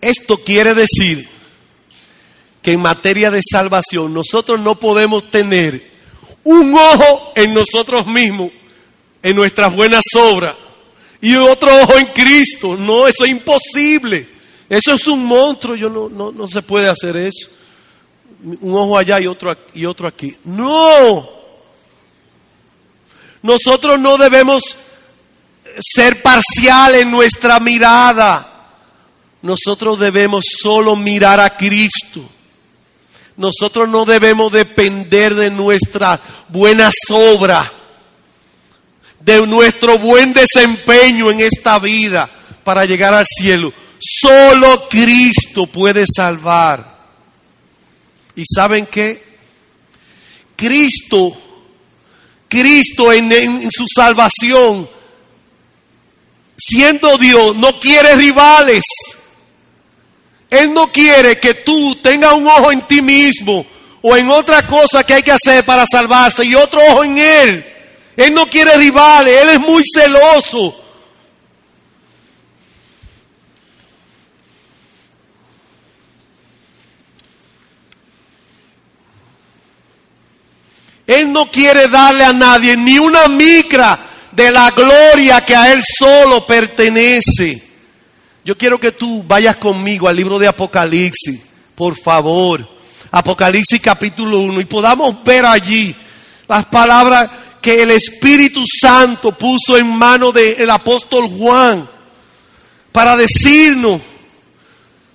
Esto 0.00 0.38
quiere 0.38 0.74
decir 0.74 1.28
que 2.62 2.72
en 2.72 2.80
materia 2.80 3.30
de 3.30 3.40
salvación 3.42 4.14
nosotros 4.14 4.60
no 4.60 4.78
podemos 4.78 5.30
tener 5.30 5.90
un 6.44 6.74
ojo 6.74 7.32
en 7.34 7.52
nosotros 7.52 8.06
mismos, 8.06 8.50
en 9.22 9.36
nuestras 9.36 9.74
buenas 9.74 10.04
obras, 10.14 10.54
y 11.20 11.36
otro 11.36 11.70
ojo 11.82 11.98
en 11.98 12.06
Cristo. 12.06 12.76
No, 12.76 13.06
eso 13.06 13.24
es 13.24 13.30
imposible. 13.30 14.26
Eso 14.68 14.92
es 14.94 15.06
un 15.08 15.24
monstruo, 15.24 15.74
yo 15.74 15.90
no, 15.90 16.08
no, 16.08 16.30
no 16.30 16.46
se 16.46 16.62
puede 16.62 16.88
hacer 16.88 17.16
eso. 17.16 17.50
Un 18.42 18.74
ojo 18.74 18.96
allá 18.96 19.20
y 19.20 19.26
otro, 19.26 19.56
y 19.74 19.84
otro 19.84 20.08
aquí. 20.08 20.34
No. 20.44 21.28
Nosotros 23.42 23.98
no 23.98 24.16
debemos 24.16 24.62
ser 25.78 26.22
parciales 26.22 27.02
en 27.02 27.10
nuestra 27.10 27.60
mirada. 27.60 28.46
Nosotros 29.42 29.98
debemos 29.98 30.44
solo 30.60 30.96
mirar 30.96 31.40
a 31.40 31.56
Cristo. 31.56 32.22
Nosotros 33.36 33.88
no 33.88 34.04
debemos 34.04 34.52
depender 34.52 35.34
de 35.34 35.50
nuestras 35.50 36.20
buenas 36.48 36.94
obras, 37.08 37.70
de 39.20 39.46
nuestro 39.46 39.98
buen 39.98 40.34
desempeño 40.34 41.30
en 41.30 41.40
esta 41.40 41.78
vida 41.78 42.28
para 42.64 42.84
llegar 42.84 43.14
al 43.14 43.24
cielo. 43.26 43.72
Solo 43.98 44.88
Cristo 44.90 45.66
puede 45.66 46.04
salvar. 46.06 46.99
¿Y 48.36 48.44
saben 48.54 48.86
qué? 48.86 49.22
Cristo, 50.56 51.36
Cristo 52.48 53.12
en, 53.12 53.32
en 53.32 53.70
su 53.70 53.86
salvación, 53.94 54.88
siendo 56.56 57.16
Dios, 57.18 57.56
no 57.56 57.78
quiere 57.80 58.14
rivales. 58.16 58.84
Él 60.50 60.74
no 60.74 60.90
quiere 60.90 61.38
que 61.38 61.54
tú 61.54 61.96
tengas 61.96 62.34
un 62.34 62.46
ojo 62.46 62.72
en 62.72 62.82
ti 62.82 63.00
mismo 63.00 63.64
o 64.02 64.16
en 64.16 64.28
otra 64.30 64.66
cosa 64.66 65.04
que 65.04 65.14
hay 65.14 65.22
que 65.22 65.32
hacer 65.32 65.64
para 65.64 65.84
salvarse 65.90 66.44
y 66.44 66.54
otro 66.54 66.80
ojo 66.88 67.04
en 67.04 67.18
Él. 67.18 67.66
Él 68.16 68.34
no 68.34 68.46
quiere 68.48 68.76
rivales, 68.76 69.42
Él 69.42 69.50
es 69.50 69.60
muy 69.60 69.82
celoso. 69.94 70.79
Él 81.10 81.32
no 81.32 81.50
quiere 81.50 81.88
darle 81.88 82.22
a 82.22 82.32
nadie 82.32 82.76
ni 82.76 82.96
una 82.96 83.26
micra 83.26 83.98
de 84.30 84.48
la 84.52 84.70
gloria 84.70 85.44
que 85.44 85.56
a 85.56 85.72
Él 85.72 85.82
solo 85.82 86.46
pertenece. 86.46 87.60
Yo 88.44 88.56
quiero 88.56 88.78
que 88.78 88.92
tú 88.92 89.24
vayas 89.26 89.56
conmigo 89.56 90.06
al 90.06 90.14
libro 90.14 90.38
de 90.38 90.46
Apocalipsis, 90.46 91.40
por 91.74 91.98
favor. 91.98 92.64
Apocalipsis 93.10 93.80
capítulo 93.80 94.38
1 94.38 94.60
y 94.60 94.64
podamos 94.66 95.24
ver 95.24 95.44
allí 95.46 95.92
las 96.46 96.66
palabras 96.66 97.28
que 97.60 97.82
el 97.82 97.90
Espíritu 97.90 98.62
Santo 98.64 99.32
puso 99.32 99.76
en 99.76 99.88
mano 99.88 100.30
del 100.30 100.70
apóstol 100.70 101.26
Juan 101.26 101.88
para 102.92 103.16
decirnos 103.16 104.00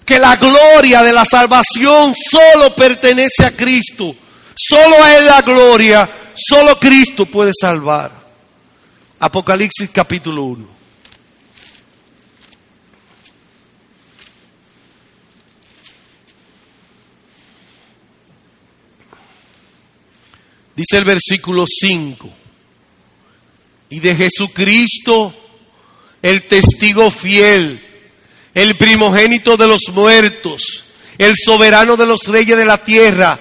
que 0.04 0.20
la 0.20 0.36
gloria 0.36 1.04
de 1.04 1.14
la 1.14 1.24
salvación 1.24 2.14
solo 2.30 2.76
pertenece 2.76 3.46
a 3.46 3.56
Cristo. 3.56 4.14
Solo 4.56 5.04
a 5.04 5.18
Él 5.18 5.26
la 5.26 5.42
gloria, 5.42 6.10
solo 6.36 6.80
Cristo 6.80 7.26
puede 7.26 7.52
salvar. 7.60 8.12
Apocalipsis 9.20 9.90
capítulo 9.92 10.44
1. 10.44 10.76
Dice 20.76 20.98
el 20.98 21.06
versículo 21.06 21.66
5. 21.68 22.30
Y 23.90 24.00
de 24.00 24.16
Jesucristo, 24.16 25.34
el 26.22 26.44
testigo 26.48 27.12
fiel, 27.12 27.82
el 28.54 28.76
primogénito 28.76 29.58
de 29.58 29.68
los 29.68 29.84
muertos, 29.94 30.86
el 31.18 31.34
soberano 31.36 31.96
de 31.96 32.06
los 32.06 32.24
reyes 32.24 32.58
de 32.58 32.66
la 32.66 32.84
tierra, 32.84 33.40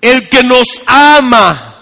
el 0.00 0.28
que 0.28 0.42
nos 0.44 0.68
ama 0.86 1.76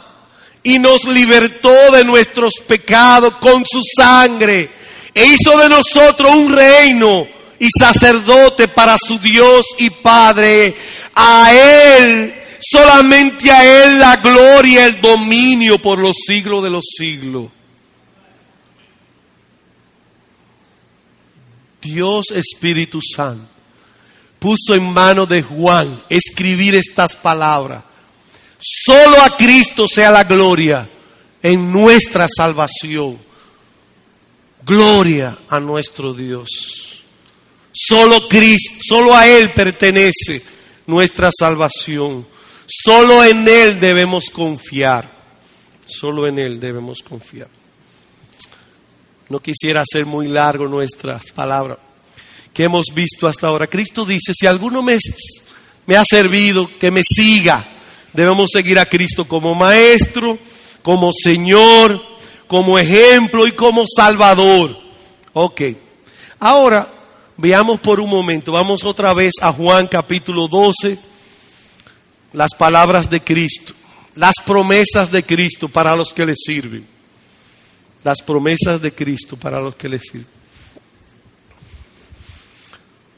y 0.63 0.79
nos 0.79 1.05
libertó 1.05 1.93
de 1.93 2.05
nuestros 2.05 2.55
pecados 2.67 3.37
con 3.37 3.65
su 3.65 3.81
sangre 3.97 4.71
e 5.15 5.27
hizo 5.27 5.59
de 5.59 5.69
nosotros 5.69 6.33
un 6.35 6.53
reino 6.53 7.27
y 7.59 7.69
sacerdote 7.71 8.69
para 8.69 8.97
su 8.99 9.19
Dios 9.19 9.65
y 9.79 9.91
Padre. 9.91 10.77
A 11.15 11.51
Él, 11.53 12.35
solamente 12.61 13.51
a 13.51 13.85
Él 13.85 13.99
la 13.99 14.17
gloria, 14.17 14.85
el 14.87 15.01
dominio 15.01 15.79
por 15.79 15.99
los 15.99 16.17
siglos 16.27 16.63
de 16.63 16.71
los 16.71 16.85
siglos. 16.97 17.49
Dios 21.81 22.27
Espíritu 22.33 23.01
Santo 23.01 23.57
puso 24.39 24.75
en 24.75 24.93
manos 24.93 25.29
de 25.29 25.43
Juan 25.43 26.03
escribir 26.09 26.75
estas 26.75 27.17
palabras. 27.17 27.83
Solo 28.69 29.23
a 29.23 29.37
Cristo 29.37 29.87
sea 29.87 30.11
la 30.11 30.25
gloria 30.25 30.89
en 31.41 31.71
nuestra 31.71 32.27
salvación. 32.29 33.17
Gloria 34.65 35.39
a 35.49 35.61
nuestro 35.61 36.13
Dios. 36.13 37.05
Solo 37.73 38.27
Cristo, 38.27 38.75
solo 38.83 39.15
a 39.15 39.29
Él 39.29 39.51
pertenece 39.51 40.43
nuestra 40.89 41.31
salvación. 41.31 42.27
Solo 42.67 43.23
en 43.23 43.47
Él 43.47 43.79
debemos 43.79 44.31
confiar. 44.31 45.09
Solo 45.87 46.27
en 46.27 46.41
Él 46.41 46.59
debemos 46.59 47.03
confiar. 47.03 47.49
No 49.29 49.39
quisiera 49.39 49.83
hacer 49.83 50.07
muy 50.07 50.27
largo 50.27 50.67
nuestras 50.67 51.31
palabras 51.31 51.79
que 52.53 52.65
hemos 52.65 52.87
visto 52.93 53.29
hasta 53.29 53.47
ahora. 53.47 53.69
Cristo 53.69 54.05
dice, 54.05 54.33
si 54.35 54.47
alguno 54.47 54.83
me, 54.83 54.97
me 55.87 55.97
ha 55.97 56.05
servido, 56.05 56.69
que 56.81 56.91
me 56.91 57.03
siga. 57.05 57.65
Debemos 58.17 58.49
seguir 58.51 58.79
a 58.79 58.87
Cristo 58.87 59.29
como 59.29 59.55
maestro, 59.55 60.39
como 60.81 61.11
Señor, 61.13 62.03
como 62.47 62.79
ejemplo 62.79 63.47
y 63.47 63.53
como 63.53 63.85
Salvador. 63.87 64.75
Ok. 65.35 65.61
Ahora, 66.41 66.91
veamos 67.37 67.79
por 67.79 68.01
un 68.01 68.09
momento, 68.09 68.53
vamos 68.53 68.85
otra 68.85 69.13
vez 69.13 69.35
a 69.43 69.53
Juan 69.53 69.87
capítulo 69.87 70.49
12, 70.49 70.99
las 72.33 72.55
palabras 72.55 73.11
de 73.11 73.21
Cristo, 73.21 73.75
las 74.15 74.37
promesas 74.47 75.13
de 75.13 75.23
Cristo 75.23 75.69
para 75.69 75.95
los 75.95 76.15
que 76.15 76.25
le 76.25 76.35
sirven. 76.35 76.87
Las 78.03 78.23
promesas 78.23 78.81
de 78.81 78.93
Cristo 78.93 79.37
para 79.37 79.61
los 79.61 79.77
que 79.77 79.91
le 79.91 79.99
sirven. 79.99 80.27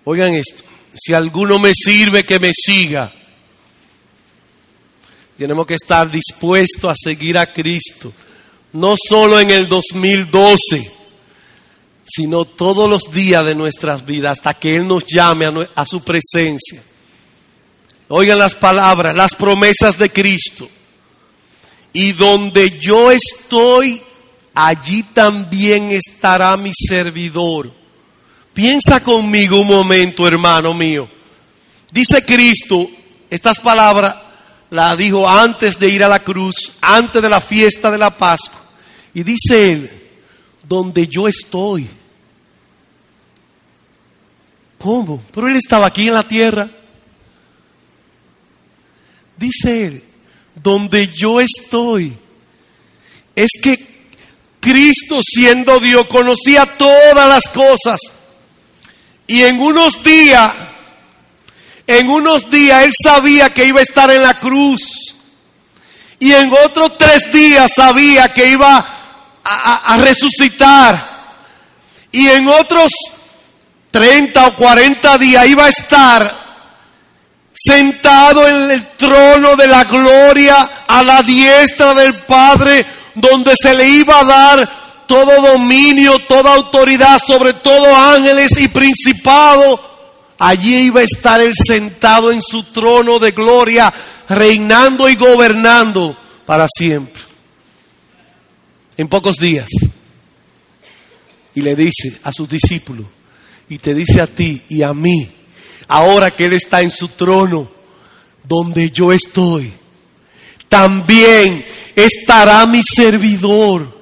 Oigan 0.03 0.35
esto, 0.35 0.65
si 0.93 1.15
alguno 1.15 1.61
me 1.61 1.71
sirve, 1.73 2.25
que 2.25 2.41
me 2.41 2.51
siga. 2.53 3.13
Tenemos 5.39 5.67
que 5.67 5.75
estar 5.75 6.11
dispuestos 6.11 6.91
a 6.91 6.95
seguir 6.97 7.39
a 7.39 7.53
Cristo, 7.53 8.13
no 8.73 8.97
solo 8.99 9.39
en 9.39 9.53
el 9.53 9.69
2012, 9.69 10.91
sino 12.05 12.45
todos 12.45 12.91
los 12.91 13.05
días 13.13 13.47
de 13.47 13.55
nuestras 13.55 14.05
vidas, 14.05 14.39
hasta 14.39 14.55
que 14.55 14.75
Él 14.75 14.89
nos 14.89 15.07
llame 15.07 15.47
a, 15.77 15.87
su 15.87 16.03
presencia. 16.03 16.83
Oigan 18.09 18.41
las 18.41 18.57
palabras, 18.57 19.15
las 19.15 19.37
promesas 19.37 19.97
de 19.97 20.11
Cristo. 20.11 20.69
Y 21.93 22.15
donde 22.15 22.77
yo 22.81 23.13
estoy, 23.13 24.03
allí 24.55 25.05
también 25.05 25.93
estará 25.93 26.57
mi 26.57 26.73
servidor. 26.75 27.73
Piensa 28.53 29.01
conmigo 29.05 29.61
un 29.61 29.69
momento, 29.69 30.27
hermano 30.27 30.75
mío. 30.75 31.09
Dice 31.93 32.25
Cristo, 32.25 32.91
estas 33.31 33.61
palabras 33.61 34.28
las 34.71 34.99
dijo 34.99 35.29
antes 35.29 35.79
de 35.79 35.89
ir 35.89 36.05
a 36.05 36.09
la 36.09 36.21
cruz, 36.21 36.73
antes 36.81 37.21
de 37.23 37.29
la 37.29 37.41
fiesta 37.41 37.91
de 37.91 37.99
la 37.99 38.17
Pascua. 38.17 38.61
Y 39.15 39.23
dice 39.23 39.73
él, 39.73 39.91
donde 40.63 41.07
yo 41.07 41.27
estoy. 41.29 41.89
¿Cómo? 44.79 45.23
Pero 45.33 45.49
él 45.49 45.57
estaba 45.57 45.87
aquí 45.87 46.09
en 46.09 46.15
la 46.15 46.27
tierra. 46.27 46.71
Dice 49.37 49.87
él, 49.87 50.05
donde 50.55 51.09
yo 51.09 51.41
estoy. 51.41 52.13
Es 53.35 53.51
que 53.63 53.87
Cristo 54.61 55.21
siendo 55.23 55.81
Dios 55.81 56.07
conocía 56.09 56.67
todas 56.77 57.29
las 57.29 57.45
cosas 57.53 57.99
y 59.29 59.43
en 59.43 59.61
unos 59.61 60.03
días, 60.03 60.53
en 61.89 62.11
unos 62.11 62.51
días 62.51 62.85
él 62.85 62.93
sabía 63.03 63.49
que 63.49 63.65
iba 63.65 63.81
a 63.81 63.83
estar 63.83 64.11
en 64.11 64.23
la 64.23 64.35
cruz. 64.35 65.15
Y 66.21 66.33
en 66.33 66.53
otros 66.65 66.99
tres 66.99 67.33
días 67.33 67.71
sabía 67.75 68.33
que 68.33 68.51
iba 68.51 68.87
a, 69.43 69.97
resucitar. 69.97 71.01
Y 72.13 72.27
en 72.29 72.47
otros 72.47 72.91
30 73.91 74.49
o 74.49 74.55
40 74.57 75.17
días 75.17 75.47
iba 75.47 75.65
a 75.65 75.69
estar 75.71 76.49
sentado 77.55 78.47
en 78.47 78.71
el 78.71 78.87
trono 78.99 79.57
de 79.57 79.67
la 79.67 79.85
gloria 79.85 80.71
a 80.87 81.03
la 81.03 81.23
diestra 81.23 81.95
del 81.95 82.17
Padre, 82.17 82.85
donde 83.15 83.55
se 83.61 83.73
le 83.73 83.89
iba 83.89 84.21
a 84.21 84.25
dar 84.25 85.05
todo 85.07 85.41
dominio, 85.41 86.19
toda 86.19 86.53
autoridad 86.53 87.19
sobre 87.27 87.55
todo 87.55 87.97
ángeles 87.97 88.59
y 88.59 88.69
principados. 88.69 89.88
Allí 90.39 90.77
iba 90.87 91.01
a 91.01 91.05
estar 91.05 91.41
él 91.41 91.53
sentado 91.55 92.31
en 92.31 92.41
su 92.41 92.65
trono 92.65 93.19
de 93.19 93.33
gloria, 93.33 93.93
reinando 94.29 95.09
y 95.09 95.17
gobernando 95.17 96.17
para 96.47 96.67
siempre. 96.69 97.23
En 98.97 99.09
pocos 99.09 99.37
días. 99.37 99.69
Y 101.55 101.61
le 101.61 101.75
dice 101.75 102.21
a 102.23 102.33
sus 102.33 102.49
discípulos, 102.49 103.07
y 103.69 103.79
te 103.79 103.95
dice 103.95 104.21
a 104.21 104.27
ti 104.27 104.63
y 104.69 104.83
a 104.83 104.95
mí, 104.95 105.29
ahora 105.89 106.31
que 106.31 106.45
Él 106.45 106.53
está 106.53 106.83
en 106.83 106.91
su 106.91 107.09
trono, 107.09 107.69
donde 108.45 108.91
yo 108.91 109.13
estoy, 109.13 109.73
también 110.69 111.65
estará 111.97 112.65
mi 112.67 112.83
servidor 112.83 113.99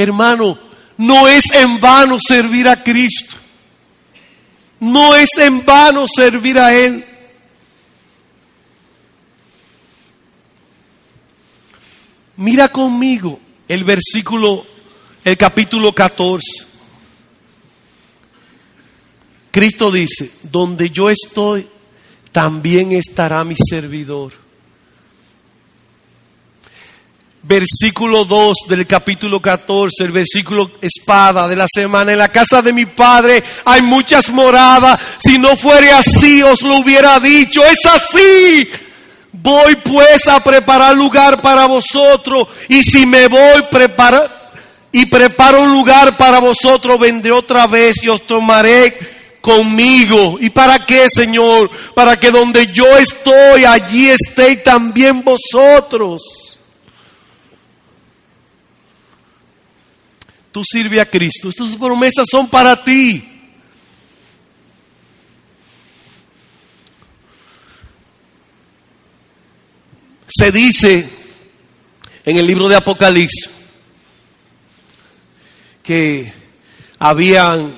Hermano, 0.00 0.58
no 0.96 1.28
es 1.28 1.50
en 1.50 1.78
vano 1.78 2.16
servir 2.18 2.66
a 2.68 2.82
Cristo. 2.82 3.36
No 4.80 5.14
es 5.14 5.28
en 5.38 5.64
vano 5.64 6.06
servir 6.08 6.58
a 6.58 6.74
Él. 6.74 7.04
Mira 12.36 12.68
conmigo 12.68 13.38
el 13.68 13.84
versículo, 13.84 14.66
el 15.24 15.36
capítulo 15.36 15.94
14. 15.94 16.66
Cristo 19.50 19.90
dice, 19.90 20.30
donde 20.44 20.90
yo 20.90 21.10
estoy, 21.10 21.68
también 22.32 22.92
estará 22.92 23.44
mi 23.44 23.56
servidor 23.56 24.32
versículo 27.42 28.24
2 28.24 28.56
del 28.68 28.86
capítulo 28.86 29.40
14, 29.40 30.04
el 30.04 30.12
versículo 30.12 30.70
espada 30.80 31.48
de 31.48 31.56
la 31.56 31.66
semana. 31.72 32.12
En 32.12 32.18
la 32.18 32.28
casa 32.28 32.62
de 32.62 32.72
mi 32.72 32.86
padre 32.86 33.42
hay 33.64 33.82
muchas 33.82 34.28
moradas. 34.30 35.00
Si 35.18 35.38
no 35.38 35.56
fuere 35.56 35.90
así, 35.90 36.42
os 36.42 36.62
lo 36.62 36.76
hubiera 36.78 37.18
dicho. 37.20 37.64
Es 37.64 37.84
así. 37.84 38.68
Voy 39.32 39.76
pues 39.76 40.28
a 40.28 40.42
preparar 40.42 40.94
lugar 40.94 41.40
para 41.40 41.66
vosotros. 41.66 42.48
Y 42.68 42.82
si 42.82 43.06
me 43.06 43.28
voy 43.28 43.62
prepara, 43.70 44.40
y 44.92 45.06
preparo 45.06 45.62
un 45.62 45.70
lugar 45.70 46.16
para 46.16 46.40
vosotros, 46.40 46.98
vendré 46.98 47.32
otra 47.32 47.66
vez 47.66 48.02
y 48.02 48.08
os 48.08 48.26
tomaré 48.26 48.98
conmigo. 49.40 50.36
¿Y 50.40 50.50
para 50.50 50.84
qué, 50.84 51.06
Señor? 51.08 51.70
Para 51.94 52.18
que 52.18 52.30
donde 52.30 52.66
yo 52.72 52.98
estoy, 52.98 53.64
allí 53.64 54.10
estéis 54.10 54.62
también 54.64 55.22
vosotros. 55.22 56.49
Tú 60.52 60.62
sirve 60.64 61.00
a 61.00 61.06
Cristo. 61.06 61.48
Estas 61.48 61.76
promesas 61.76 62.26
son 62.30 62.48
para 62.48 62.82
ti. 62.82 63.26
Se 70.28 70.52
dice 70.52 71.08
en 72.24 72.36
el 72.36 72.46
libro 72.46 72.68
de 72.68 72.76
Apocalipsis 72.76 73.50
que 75.82 76.32
habían 76.98 77.74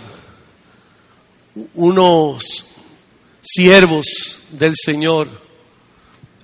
unos 1.74 2.64
siervos 3.40 4.06
del 4.50 4.74
Señor 4.76 5.28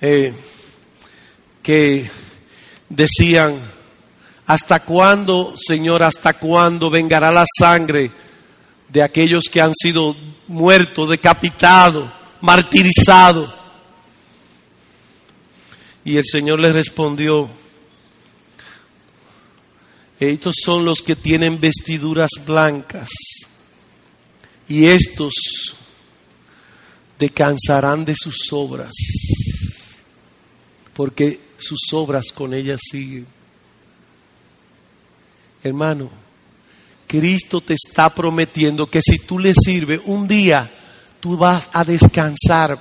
eh, 0.01 0.33
que 1.61 2.09
decían, 2.89 3.59
¿Hasta 4.49 4.79
cuándo, 4.81 5.53
Señor, 5.57 6.03
hasta 6.03 6.33
cuándo 6.33 6.89
vengará 6.89 7.31
la 7.31 7.45
sangre 7.57 8.11
de 8.89 9.03
aquellos 9.03 9.45
que 9.45 9.61
han 9.61 9.73
sido 9.73 10.15
muertos, 10.47 11.09
decapitados 11.09 12.11
martirizado. 12.41 13.53
Y 16.03 16.17
el 16.17 16.25
Señor 16.25 16.59
le 16.59 16.71
respondió, 16.71 17.49
estos 20.19 20.55
son 20.63 20.85
los 20.85 21.01
que 21.01 21.15
tienen 21.15 21.59
vestiduras 21.59 22.31
blancas 22.45 23.09
y 24.67 24.85
estos 24.85 25.33
descansarán 27.17 28.05
de 28.05 28.15
sus 28.15 28.51
obras, 28.51 28.93
porque 30.93 31.39
sus 31.57 31.79
obras 31.91 32.31
con 32.33 32.53
ellas 32.53 32.81
siguen. 32.89 33.38
Hermano, 35.63 36.09
Cristo 37.09 37.59
te 37.59 37.73
está 37.73 38.13
prometiendo 38.13 38.87
que 38.87 39.01
si 39.01 39.17
tú 39.17 39.39
le 39.39 39.53
sirves 39.53 39.99
un 40.05 40.27
día, 40.27 40.69
tú 41.19 41.35
vas 41.35 41.67
a 41.73 41.83
descansar. 41.83 42.77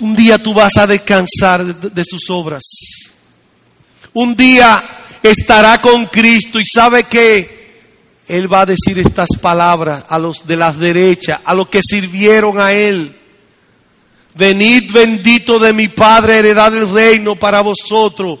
Un 0.00 0.16
día 0.16 0.42
tú 0.42 0.52
vas 0.52 0.76
a 0.76 0.86
descansar 0.86 1.64
de, 1.64 2.04
sus 2.04 2.28
obras. 2.30 2.62
Un 4.12 4.36
día 4.36 4.82
estará 5.22 5.80
con 5.80 6.06
Cristo 6.06 6.58
y 6.58 6.64
sabe 6.66 7.04
que 7.04 7.84
Él 8.26 8.52
va 8.52 8.62
a 8.62 8.66
decir 8.66 8.98
estas 8.98 9.28
palabras 9.40 10.04
a 10.08 10.18
los 10.18 10.44
de 10.44 10.56
las 10.56 10.76
derechas, 10.78 11.40
a 11.44 11.54
los 11.54 11.68
que 11.68 11.80
sirvieron 11.80 12.60
a 12.60 12.72
Él. 12.72 13.16
Venid 14.34 14.90
bendito 14.92 15.58
de 15.58 15.72
mi 15.72 15.88
Padre, 15.88 16.38
heredad 16.38 16.74
el 16.76 16.90
reino 16.90 17.36
para 17.36 17.60
vosotros. 17.60 18.40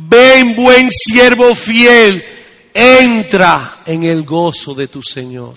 Ven 0.00 0.54
buen 0.54 0.90
siervo 0.92 1.56
fiel, 1.56 2.24
entra 2.72 3.82
en 3.84 4.04
el 4.04 4.22
gozo 4.22 4.72
de 4.72 4.86
tu 4.86 5.02
Señor. 5.02 5.56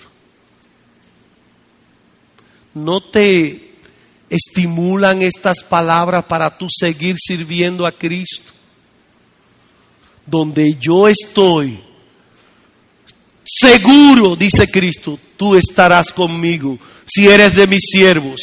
No 2.74 3.00
te 3.00 3.72
estimulan 4.28 5.22
estas 5.22 5.62
palabras 5.62 6.24
para 6.24 6.58
tú 6.58 6.66
seguir 6.68 7.16
sirviendo 7.18 7.86
a 7.86 7.92
Cristo. 7.92 8.52
Donde 10.26 10.76
yo 10.80 11.06
estoy, 11.06 11.78
seguro, 13.44 14.34
dice 14.34 14.66
Cristo, 14.66 15.20
tú 15.36 15.54
estarás 15.54 16.12
conmigo 16.12 16.78
si 17.06 17.28
eres 17.28 17.54
de 17.54 17.66
mis 17.68 17.82
siervos. 17.92 18.40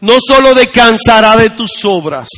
No 0.00 0.18
solo 0.24 0.54
descansará 0.54 1.36
de 1.36 1.50
tus 1.50 1.84
obras, 1.84 2.28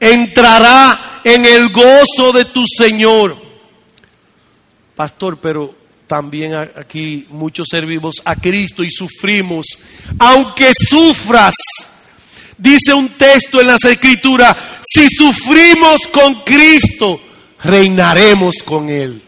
entrará 0.00 1.20
en 1.24 1.44
el 1.44 1.68
gozo 1.70 2.32
de 2.32 2.44
tu 2.46 2.64
Señor. 2.66 3.36
Pastor, 4.94 5.38
pero 5.40 5.74
también 6.06 6.54
aquí 6.54 7.26
muchos 7.30 7.68
servimos 7.70 8.16
a 8.24 8.34
Cristo 8.36 8.82
y 8.82 8.90
sufrimos. 8.90 9.66
Aunque 10.18 10.72
sufras, 10.74 11.54
dice 12.56 12.94
un 12.94 13.10
texto 13.10 13.60
en 13.60 13.68
las 13.68 13.84
escrituras, 13.84 14.56
si 14.82 15.08
sufrimos 15.08 16.00
con 16.10 16.42
Cristo, 16.42 17.20
reinaremos 17.62 18.56
con 18.64 18.88
Él. 18.88 19.22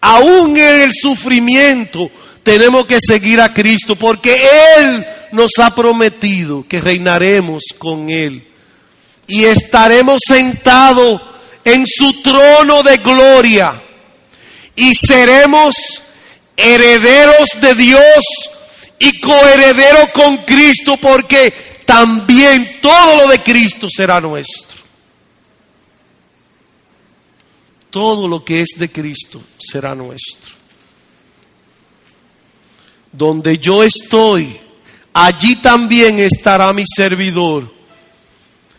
Aún 0.00 0.56
en 0.56 0.82
el 0.82 0.92
sufrimiento 0.92 2.10
tenemos 2.42 2.86
que 2.86 2.98
seguir 3.00 3.40
a 3.40 3.52
Cristo 3.52 3.96
porque 3.96 4.36
Él 4.78 5.04
nos 5.32 5.50
ha 5.58 5.74
prometido 5.74 6.64
que 6.68 6.80
reinaremos 6.80 7.62
con 7.78 8.08
Él 8.08 8.46
y 9.26 9.44
estaremos 9.44 10.20
sentados 10.26 11.20
en 11.64 11.84
su 11.86 12.22
trono 12.22 12.82
de 12.82 12.96
gloria 12.98 13.82
y 14.76 14.94
seremos 14.94 15.74
herederos 16.56 17.48
de 17.60 17.74
Dios 17.74 18.24
y 18.98 19.20
coherederos 19.20 20.10
con 20.10 20.36
Cristo 20.38 20.96
porque 20.96 21.52
también 21.84 22.80
todo 22.80 23.22
lo 23.22 23.28
de 23.28 23.40
Cristo 23.40 23.88
será 23.90 24.20
nuestro. 24.20 24.76
Todo 27.90 28.28
lo 28.28 28.44
que 28.44 28.60
es 28.60 28.70
de 28.76 28.90
Cristo 28.90 29.40
será 29.58 29.94
nuestro. 29.94 30.54
Donde 33.12 33.56
yo 33.58 33.82
estoy, 33.82 34.60
allí 35.14 35.56
también 35.56 36.18
estará 36.18 36.72
mi 36.72 36.84
servidor. 36.84 37.75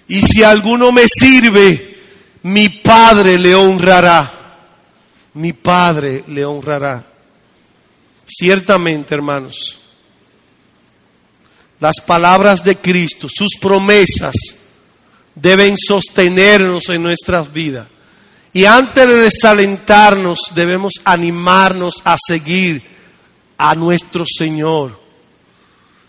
Y 0.07 0.21
si 0.21 0.43
alguno 0.43 0.91
me 0.91 1.07
sirve, 1.07 1.97
mi 2.43 2.69
Padre 2.69 3.37
le 3.37 3.53
honrará. 3.55 4.31
Mi 5.33 5.53
Padre 5.53 6.23
le 6.27 6.45
honrará. 6.45 7.05
Ciertamente, 8.25 9.13
hermanos, 9.15 9.79
las 11.79 11.99
palabras 12.01 12.63
de 12.63 12.75
Cristo, 12.75 13.27
sus 13.29 13.55
promesas, 13.59 14.35
deben 15.35 15.75
sostenernos 15.77 16.89
en 16.89 17.03
nuestras 17.03 17.51
vidas. 17.51 17.87
Y 18.53 18.65
antes 18.65 19.07
de 19.07 19.21
desalentarnos, 19.21 20.39
debemos 20.55 20.93
animarnos 21.03 22.01
a 22.03 22.15
seguir 22.17 22.81
a 23.57 23.75
nuestro 23.75 24.25
Señor. 24.25 24.99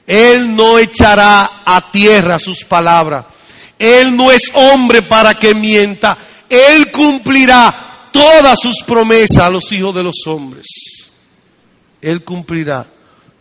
Él 0.06 0.56
no 0.56 0.78
echará 0.78 1.62
a 1.66 1.90
tierra 1.90 2.38
sus 2.38 2.64
palabras. 2.64 3.26
Él 3.78 4.16
no 4.16 4.32
es 4.32 4.50
hombre 4.54 5.02
para 5.02 5.34
que 5.34 5.54
mienta. 5.54 6.18
Él 6.48 6.90
cumplirá 6.90 8.10
todas 8.12 8.58
sus 8.60 8.82
promesas 8.82 9.38
a 9.38 9.50
los 9.50 9.70
hijos 9.72 9.94
de 9.94 10.02
los 10.02 10.26
hombres. 10.26 10.66
Él 12.00 12.24
cumplirá 12.24 12.86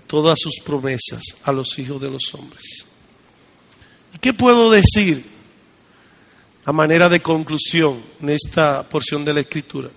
todas 0.07 0.39
sus 0.39 0.59
promesas 0.63 1.21
a 1.43 1.51
los 1.51 1.77
hijos 1.79 2.01
de 2.01 2.09
los 2.09 2.33
hombres. 2.33 2.85
¿Y 4.13 4.19
qué 4.19 4.33
puedo 4.33 4.71
decir 4.71 5.23
a 6.65 6.71
manera 6.71 7.09
de 7.09 7.21
conclusión 7.21 8.01
en 8.21 8.29
esta 8.29 8.87
porción 8.87 9.25
de 9.25 9.33
la 9.33 9.39
Escritura? 9.41 9.89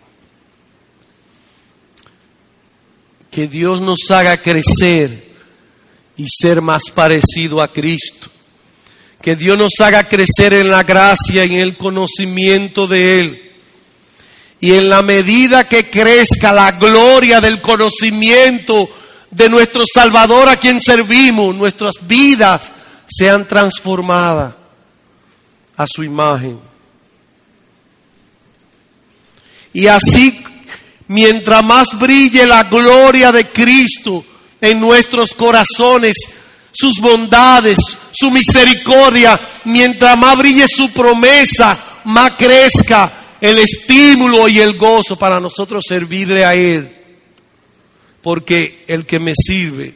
Que 3.31 3.47
Dios 3.47 3.81
nos 3.81 4.11
haga 4.11 4.43
crecer 4.43 5.31
y 6.17 6.27
ser 6.29 6.61
más 6.61 6.83
parecido 6.93 7.63
a 7.63 7.69
Cristo. 7.69 8.29
Que 9.23 9.37
Dios 9.37 9.59
nos 9.59 9.73
haga 9.81 10.09
crecer 10.09 10.53
en 10.55 10.71
la 10.71 10.83
gracia 10.83 11.45
y 11.45 11.55
en 11.55 11.61
el 11.61 11.77
conocimiento 11.77 12.87
de 12.87 13.21
Él. 13.21 13.53
Y 14.61 14.75
en 14.75 14.89
la 14.89 15.03
medida 15.03 15.69
que 15.69 15.89
crezca 15.89 16.53
la 16.53 16.73
gloria 16.73 17.41
del 17.41 17.61
conocimiento 17.61 18.89
de 19.31 19.49
nuestro 19.49 19.85
Salvador 19.93 20.49
a 20.49 20.57
quien 20.57 20.81
servimos, 20.81 21.55
nuestras 21.55 21.95
vidas 22.07 22.73
sean 23.07 23.47
transformadas 23.47 24.55
a 25.77 25.87
su 25.87 26.03
imagen. 26.05 26.59
Y 29.73 29.87
así 29.87 30.45
mientras 31.09 31.65
más 31.65 31.87
brille 31.99 32.47
la 32.47 32.65
gloria 32.65 33.33
de 33.33 33.49
Cristo 33.49 34.25
en 34.61 34.79
nuestros 34.79 35.33
corazones, 35.35 36.15
sus 36.73 36.99
bondades, 37.01 37.79
su 38.13 38.31
misericordia, 38.31 39.39
mientras 39.65 40.17
más 40.17 40.37
brille 40.37 40.67
su 40.69 40.91
promesa, 40.91 41.79
más 42.05 42.33
crezca 42.33 43.13
el 43.41 43.59
estímulo 43.59 44.49
y 44.49 44.61
el 44.61 44.77
gozo 44.77 45.17
para 45.17 45.41
nosotros 45.41 45.85
servirle 45.87 46.45
a 46.45 46.55
Él. 46.55 46.97
Porque 48.23 48.85
el 48.87 49.07
que 49.07 49.19
me 49.19 49.33
sirve 49.35 49.95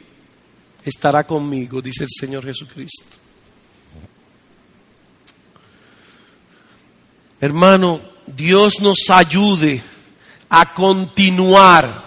estará 0.83 1.25
conmigo, 1.25 1.81
dice 1.81 2.03
el 2.03 2.09
Señor 2.09 2.43
Jesucristo. 2.45 3.17
Hermano, 7.39 8.01
Dios 8.25 8.79
nos 8.81 9.09
ayude 9.09 9.81
a 10.49 10.73
continuar 10.73 12.04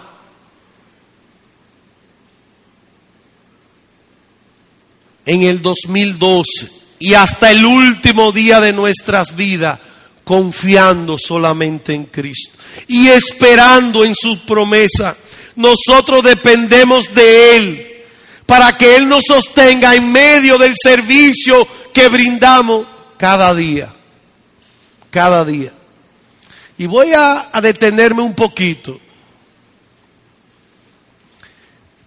en 5.29 5.43
el 5.43 5.61
2012 5.61 6.71
y 6.97 7.13
hasta 7.13 7.51
el 7.51 7.63
último 7.63 8.31
día 8.31 8.59
de 8.59 8.73
nuestras 8.73 9.35
vidas 9.35 9.79
confiando 10.23 11.19
solamente 11.19 11.93
en 11.93 12.05
Cristo 12.05 12.57
y 12.87 13.09
esperando 13.09 14.03
en 14.03 14.15
su 14.15 14.39
promesa. 14.39 15.15
Nosotros 15.55 16.23
dependemos 16.23 17.13
de 17.13 17.57
Él 17.57 17.87
para 18.47 18.75
que 18.75 18.95
Él 18.95 19.07
nos 19.07 19.25
sostenga 19.27 19.93
en 19.93 20.11
medio 20.11 20.57
del 20.57 20.73
servicio 20.75 21.67
que 21.93 22.09
brindamos 22.09 22.87
cada 23.15 23.53
día, 23.53 23.93
cada 25.11 25.45
día. 25.45 25.73
Y 26.79 26.87
voy 26.87 27.13
a, 27.13 27.51
detenerme 27.61 28.23
un 28.23 28.33
poquito. 28.33 28.99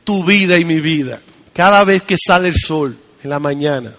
Tu 0.02 0.24
vida 0.24 0.58
y 0.58 0.64
mi 0.64 0.80
vida. 0.80 1.20
Cada 1.52 1.84
vez 1.84 2.02
que 2.02 2.16
sale 2.18 2.48
el 2.48 2.56
sol 2.56 2.98
en 3.22 3.30
la 3.30 3.38
mañana. 3.38 3.94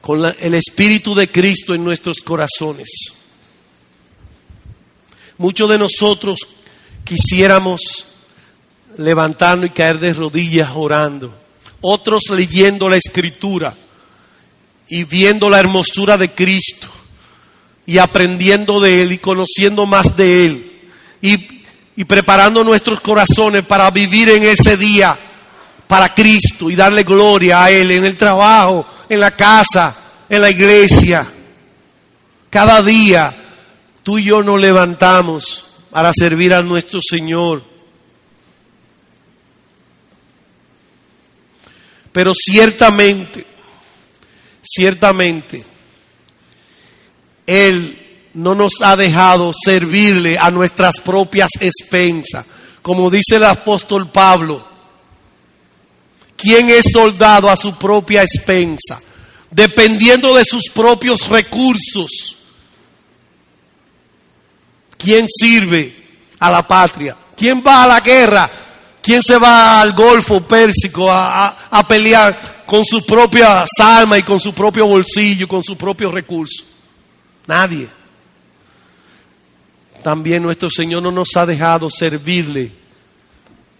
Con 0.00 0.24
el 0.24 0.54
Espíritu 0.54 1.14
de 1.14 1.28
Cristo 1.30 1.74
en 1.74 1.84
nuestros 1.84 2.18
corazones. 2.18 2.88
Muchos 5.38 5.70
de 5.70 5.78
nosotros 5.78 6.40
quisiéramos 7.04 7.80
levantarnos 8.98 9.66
y 9.66 9.70
caer 9.70 9.98
de 9.98 10.12
rodillas 10.12 10.70
orando. 10.74 11.34
Otros 11.80 12.24
leyendo 12.30 12.88
la 12.88 12.96
escritura 12.96 13.74
y 14.88 15.04
viendo 15.04 15.48
la 15.48 15.60
hermosura 15.60 16.18
de 16.18 16.30
Cristo 16.30 16.88
y 17.86 17.98
aprendiendo 17.98 18.80
de 18.80 19.02
Él 19.02 19.12
y 19.12 19.18
conociendo 19.18 19.86
más 19.86 20.16
de 20.16 20.46
Él 20.46 20.80
y, 21.20 21.62
y 21.96 22.04
preparando 22.04 22.62
nuestros 22.62 23.00
corazones 23.00 23.64
para 23.64 23.90
vivir 23.90 24.28
en 24.28 24.44
ese 24.44 24.76
día 24.76 25.16
para 25.92 26.14
Cristo 26.14 26.70
y 26.70 26.74
darle 26.74 27.02
gloria 27.02 27.64
a 27.64 27.70
Él 27.70 27.90
en 27.90 28.06
el 28.06 28.16
trabajo, 28.16 28.86
en 29.10 29.20
la 29.20 29.30
casa, 29.32 29.94
en 30.26 30.40
la 30.40 30.48
iglesia. 30.48 31.26
Cada 32.48 32.82
día 32.82 33.30
tú 34.02 34.16
y 34.16 34.24
yo 34.24 34.42
nos 34.42 34.58
levantamos 34.58 35.66
para 35.90 36.10
servir 36.14 36.54
a 36.54 36.62
nuestro 36.62 36.98
Señor. 37.06 37.62
Pero 42.10 42.32
ciertamente, 42.34 43.44
ciertamente, 44.62 45.62
Él 47.46 48.30
no 48.32 48.54
nos 48.54 48.72
ha 48.80 48.96
dejado 48.96 49.52
servirle 49.52 50.38
a 50.38 50.50
nuestras 50.50 51.00
propias 51.00 51.50
expensas. 51.60 52.46
Como 52.80 53.10
dice 53.10 53.36
el 53.36 53.44
apóstol 53.44 54.08
Pablo, 54.08 54.71
¿quién 56.42 56.68
es 56.68 56.86
soldado 56.92 57.48
a 57.48 57.56
su 57.56 57.74
propia 57.76 58.22
expensa? 58.22 59.00
Dependiendo 59.50 60.34
de 60.34 60.44
sus 60.44 60.64
propios 60.68 61.28
recursos. 61.28 62.36
¿Quién 64.98 65.26
sirve 65.28 65.94
a 66.38 66.50
la 66.50 66.66
patria? 66.66 67.16
¿Quién 67.36 67.62
va 67.64 67.84
a 67.84 67.86
la 67.86 68.00
guerra? 68.00 68.50
¿Quién 69.00 69.22
se 69.22 69.38
va 69.38 69.80
al 69.80 69.92
Golfo 69.92 70.40
Pérsico 70.42 71.10
a, 71.10 71.84
pelear 71.88 72.64
con 72.66 72.84
su 72.84 73.04
propia 73.04 73.64
alma 73.78 74.18
y 74.18 74.22
con 74.22 74.40
su 74.40 74.52
propio 74.52 74.86
bolsillo, 74.86 75.48
con 75.48 75.62
sus 75.62 75.76
propios 75.76 76.12
recursos? 76.12 76.64
Nadie. 77.46 77.88
También 80.02 80.42
nuestro 80.42 80.70
Señor 80.70 81.02
no 81.02 81.10
nos 81.12 81.36
ha 81.36 81.46
dejado 81.46 81.90
servirle 81.90 82.81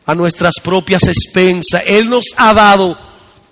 a 0.06 0.14
nuestras 0.14 0.54
propias 0.62 1.04
expensas. 1.04 1.82
Él 1.86 2.08
nos 2.08 2.24
ha 2.36 2.52
dado 2.54 2.96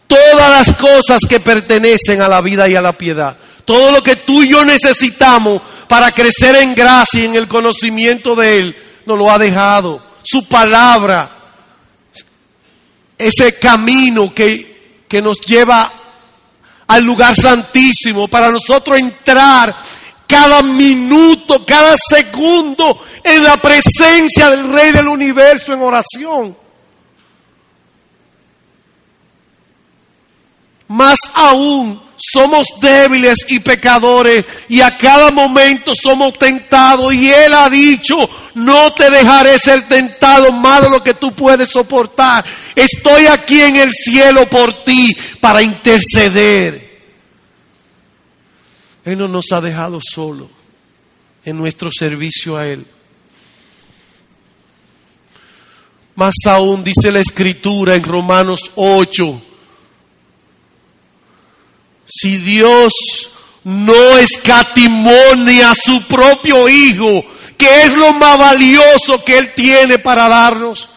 todas 0.07 0.66
las 0.66 0.76
cosas 0.76 1.22
que 1.28 1.40
pertenecen 1.40 2.20
a 2.20 2.28
la 2.28 2.40
vida 2.40 2.68
y 2.68 2.74
a 2.74 2.82
la 2.82 2.92
piedad. 2.92 3.36
Todo 3.64 3.92
lo 3.92 4.03
que 4.03 4.16
tú 4.16 4.42
y 4.42 4.48
yo 4.48 4.64
necesitamos 4.64 5.62
para 5.86 6.12
crecer 6.12 6.57
en 6.57 6.74
gracia 6.74 7.20
y 7.20 7.24
en 7.26 7.34
el 7.34 7.48
conocimiento 7.48 8.34
de 8.34 8.59
Él, 8.59 8.76
nos 9.07 9.18
lo 9.18 9.30
ha 9.30 9.38
dejado. 9.38 10.03
Su 10.22 10.46
palabra, 10.46 11.30
ese 13.16 13.59
camino 13.59 14.32
que, 14.34 15.05
que 15.09 15.22
nos 15.22 15.40
lleva 15.40 15.92
al 16.86 17.05
lugar 17.05 17.34
santísimo 17.36 18.26
para 18.26 18.51
nosotros 18.51 18.98
entrar 18.98 19.74
cada 20.26 20.62
minuto, 20.62 21.64
cada 21.66 21.96
segundo 22.09 23.01
en 23.25 23.43
la 23.43 23.57
presencia 23.57 24.51
del 24.51 24.73
Rey 24.73 24.93
del 24.93 25.09
universo 25.09 25.73
en 25.73 25.83
oración. 25.83 26.57
Más 30.89 31.18
aún, 31.35 32.01
somos 32.21 32.66
débiles 32.81 33.47
y 33.49 33.61
pecadores 33.61 34.45
y 34.68 34.81
a 34.81 34.99
cada 34.99 35.31
momento 35.31 35.93
somos 35.95 36.35
tentados 36.35 37.14
y 37.14 37.31
Él 37.31 37.55
ha 37.55 37.71
dicho, 37.71 38.16
no 38.55 38.93
te 38.93 39.11
dejaré 39.11 39.59
ser 39.59 39.89
tentado 39.89 40.53
más 40.53 40.83
de 40.83 40.91
lo 40.91 41.03
que 41.03 41.14
tú 41.14 41.33
puedes 41.33 41.71
soportar. 41.71 42.45
Estoy 42.75 43.27
aquí 43.27 43.61
en 43.61 43.77
el 43.77 43.91
cielo 43.93 44.47
por 44.51 44.85
ti 44.85 45.16
para 45.41 45.62
interceder. 45.62 46.91
Él 49.05 49.16
no 49.16 49.29
nos 49.29 49.47
ha 49.53 49.61
dejado 49.61 49.99
solo 50.03 50.51
en 51.45 51.57
nuestro 51.57 51.91
servicio 51.91 52.57
a 52.57 52.66
Él. 52.66 52.85
Más 56.21 56.35
aún 56.45 56.85
dice 56.85 57.11
la 57.11 57.21
escritura 57.21 57.95
en 57.95 58.03
Romanos 58.03 58.73
8, 58.75 59.43
si 62.05 62.37
Dios 62.37 62.93
no 63.64 64.18
escatimonia 64.18 65.71
a 65.71 65.75
su 65.75 66.03
propio 66.03 66.68
Hijo, 66.68 67.25
que 67.57 67.87
es 67.87 67.95
lo 67.95 68.12
más 68.12 68.39
valioso 68.39 69.25
que 69.25 69.39
Él 69.39 69.55
tiene 69.55 69.99
para 69.99 70.29
darnos, 70.29 70.91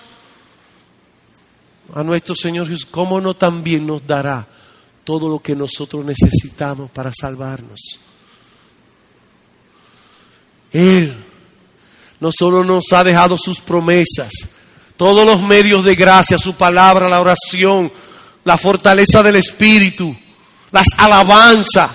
a 1.93 2.03
nuestro 2.03 2.35
Señor 2.35 2.67
Jesús, 2.67 2.87
¿cómo 2.91 3.21
no 3.21 3.33
también 3.33 3.87
nos 3.87 4.05
dará 4.05 4.45
todo 5.05 5.29
lo 5.29 5.39
que 5.39 5.55
nosotros 5.55 6.03
necesitamos 6.03 6.91
para 6.91 7.13
salvarnos? 7.13 7.79
Él 10.73 11.15
no 12.19 12.29
solo 12.37 12.65
nos 12.65 12.91
ha 12.91 13.05
dejado 13.05 13.37
sus 13.37 13.61
promesas, 13.61 14.52
todos 15.03 15.25
los 15.25 15.41
medios 15.41 15.83
de 15.83 15.95
gracia, 15.95 16.37
su 16.37 16.55
palabra, 16.55 17.09
la 17.09 17.19
oración, 17.19 17.91
la 18.45 18.57
fortaleza 18.57 19.21
del 19.21 19.35
Espíritu, 19.35 20.15
las 20.71 20.87
alabanzas, 20.95 21.91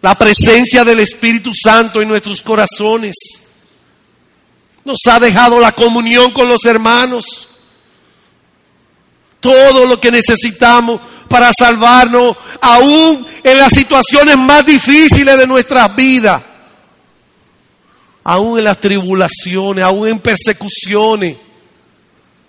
la 0.00 0.14
presencia 0.14 0.82
del 0.82 1.00
Espíritu 1.00 1.52
Santo 1.52 2.00
en 2.00 2.08
nuestros 2.08 2.40
corazones. 2.40 3.14
Nos 4.82 4.96
ha 5.10 5.20
dejado 5.20 5.60
la 5.60 5.72
comunión 5.72 6.30
con 6.30 6.48
los 6.48 6.64
hermanos. 6.64 7.26
Todo 9.38 9.84
lo 9.84 10.00
que 10.00 10.10
necesitamos 10.10 11.02
para 11.28 11.52
salvarnos, 11.52 12.34
aún 12.62 13.26
en 13.44 13.58
las 13.58 13.74
situaciones 13.74 14.38
más 14.38 14.64
difíciles 14.64 15.36
de 15.36 15.46
nuestras 15.46 15.94
vidas, 15.94 16.40
aún 18.24 18.56
en 18.56 18.64
las 18.64 18.78
tribulaciones, 18.78 19.84
aún 19.84 20.08
en 20.08 20.18
persecuciones. 20.18 21.36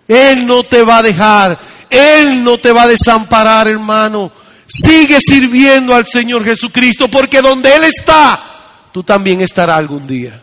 Él 0.10 0.48
no 0.48 0.64
te 0.64 0.82
va 0.82 0.98
a 0.98 1.04
dejar, 1.04 1.60
Él 1.88 2.44
no 2.44 2.58
te 2.58 2.72
va 2.72 2.84
a 2.84 2.88
desamparar, 2.88 3.68
hermano. 3.68 4.32
Sigue 4.66 5.22
sirviendo 5.22 5.94
al 5.94 6.08
Señor 6.08 6.44
Jesucristo, 6.44 7.08
porque 7.08 7.44
donde 7.44 7.76
Él 7.76 7.84
está, 7.84 8.90
tú 8.92 9.04
también 9.04 9.42
estarás 9.42 9.78
algún 9.78 10.08
día. 10.08 10.42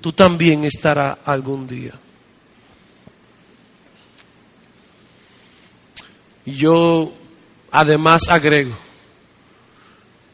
Tú 0.00 0.12
también 0.12 0.64
estarás 0.64 1.18
algún 1.24 1.66
día. 1.66 1.92
Yo 6.46 7.12
además 7.72 8.22
agrego, 8.28 8.76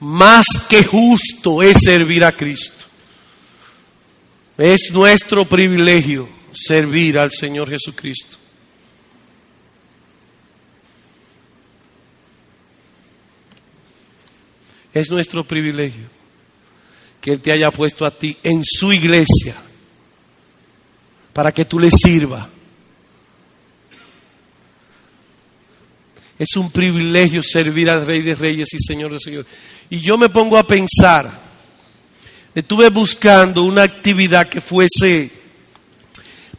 más 0.01 0.47
que 0.68 0.85
justo 0.85 1.62
es 1.62 1.81
servir 1.81 2.24
a 2.26 2.33
Cristo. 2.33 2.85
Es 4.59 4.91
nuestro 4.93 5.47
privilegio 5.47 6.38
servir 6.59 7.19
al 7.19 7.31
Señor 7.31 7.71
Jesucristo. 7.71 8.37
Es 14.93 15.11
nuestro 15.11 15.45
privilegio 15.45 16.09
que 17.21 17.33
Él 17.33 17.41
te 17.41 17.53
haya 17.53 17.71
puesto 17.71 18.05
a 18.05 18.11
ti 18.11 18.37
en 18.43 18.65
su 18.65 18.93
iglesia 18.93 19.55
para 21.33 21.53
que 21.53 21.65
tú 21.65 21.79
le 21.79 21.91
sirvas. 21.91 22.49
Es 26.39 26.57
un 26.57 26.71
privilegio 26.71 27.43
servir 27.43 27.91
al 27.91 28.07
Rey 28.07 28.23
de 28.23 28.35
Reyes 28.35 28.69
y 28.73 28.79
Señor 28.79 29.13
de 29.13 29.21
Señores. 29.21 29.51
Y 29.91 30.01
yo 30.01 30.17
me 30.17 30.29
pongo 30.29 30.57
a 30.57 30.67
pensar, 30.67 31.31
estuve 32.55 32.89
buscando 32.91 33.65
una 33.65 33.83
actividad 33.83 34.49
que 34.49 34.61
fuese 34.61 35.31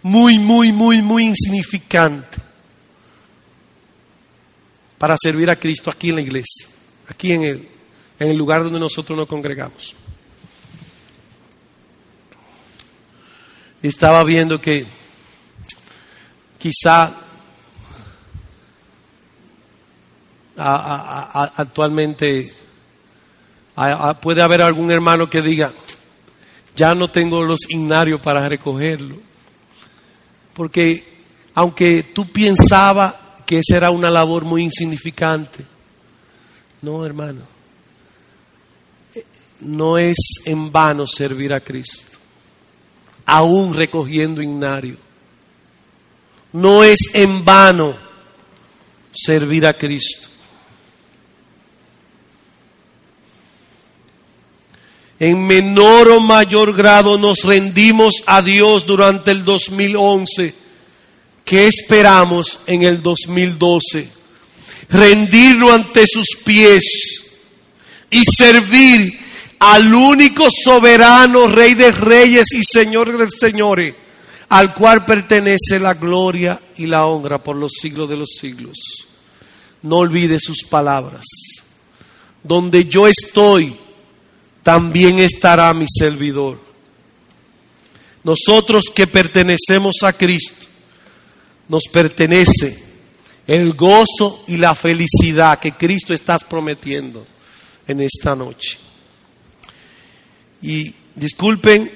muy, 0.02 0.40
muy, 0.40 0.72
muy, 0.72 1.02
muy 1.02 1.26
insignificante 1.26 2.38
para 4.98 5.16
servir 5.18 5.50
a 5.50 5.56
Cristo 5.56 5.90
aquí 5.90 6.10
en 6.10 6.16
la 6.16 6.22
iglesia, 6.22 6.68
aquí 7.08 7.32
en 7.32 7.44
el, 7.44 7.68
en 8.20 8.30
el 8.30 8.38
lugar 8.38 8.64
donde 8.64 8.80
nosotros 8.80 9.18
nos 9.18 9.28
congregamos. 9.28 9.96
Estaba 13.82 14.24
viendo 14.26 14.60
que 14.60 14.86
quizá 16.58 17.16
actualmente 20.58 22.54
puede 24.22 24.42
haber 24.42 24.62
algún 24.62 24.92
hermano 24.92 25.30
que 25.30 25.42
diga, 25.42 25.72
ya 26.76 26.94
no 26.94 27.10
tengo 27.10 27.44
los 27.44 27.70
ignarios 27.70 28.20
para 28.20 28.48
recogerlo. 28.50 29.29
Porque 30.60 31.06
aunque 31.54 32.04
tú 32.04 32.30
pensabas 32.30 33.16
que 33.46 33.60
esa 33.60 33.78
era 33.78 33.92
una 33.92 34.10
labor 34.10 34.44
muy 34.44 34.64
insignificante, 34.64 35.64
no 36.82 37.06
hermano, 37.06 37.44
no 39.62 39.98
es 39.98 40.18
en 40.44 40.70
vano 40.70 41.08
servir 41.08 41.54
a 41.54 41.62
Cristo, 41.62 42.18
aún 43.26 43.74
recogiendo 43.74 44.42
ignario. 44.42 44.98
No 46.52 46.84
es 46.84 47.00
en 47.14 47.46
vano 47.46 47.96
servir 49.14 49.66
a 49.66 49.74
Cristo. 49.74 50.28
En 55.20 55.46
menor 55.46 56.10
o 56.10 56.22
mayor 56.22 56.74
grado 56.74 57.18
nos 57.18 57.44
rendimos 57.44 58.24
a 58.26 58.42
Dios 58.42 58.86
durante 58.86 59.32
el 59.32 59.44
2011. 59.44 60.56
¿Qué 61.44 61.68
esperamos 61.68 62.60
en 62.68 62.84
el 62.84 63.02
2012? 63.02 64.10
Rendirnos 64.90 65.72
ante 65.72 66.08
sus 66.08 66.38
pies 66.46 66.84
y 68.10 68.24
servir 68.24 69.20
al 69.60 69.94
único 69.94 70.48
soberano, 70.50 71.48
Rey 71.48 71.74
de 71.74 71.92
Reyes 71.92 72.54
y 72.54 72.64
Señor 72.64 73.18
de 73.18 73.28
Señores, 73.30 73.94
al 74.48 74.74
cual 74.74 75.04
pertenece 75.04 75.80
la 75.82 75.96
gloria 75.96 76.62
y 76.78 76.86
la 76.88 77.06
honra 77.06 77.44
por 77.44 77.58
los 77.58 77.74
siglos 77.74 78.08
de 78.08 78.16
los 78.16 78.30
siglos. 78.40 78.78
No 79.82 79.98
olvide 79.98 80.40
sus 80.40 80.64
palabras. 80.64 81.26
Donde 82.42 82.86
yo 82.86 83.06
estoy, 83.06 83.76
también 84.64 85.20
estará 85.20 85.74
mi 85.74 85.86
servidor. 85.88 86.60
Nosotros 88.24 88.86
que 88.94 89.08
pertenecemos 89.08 89.98
a 90.04 90.14
Cristo, 90.14 90.68
nos 91.68 91.84
pertenece 91.92 92.78
el 93.48 93.74
gozo 93.74 94.44
y 94.48 94.58
la 94.58 94.76
felicidad 94.76 95.60
que 95.60 95.72
Cristo 95.72 96.14
está 96.14 96.38
prometiendo 96.38 97.26
en 97.88 98.02
esta 98.02 98.36
noche. 98.36 98.78
Y 100.62 100.94
disculpen 101.16 101.92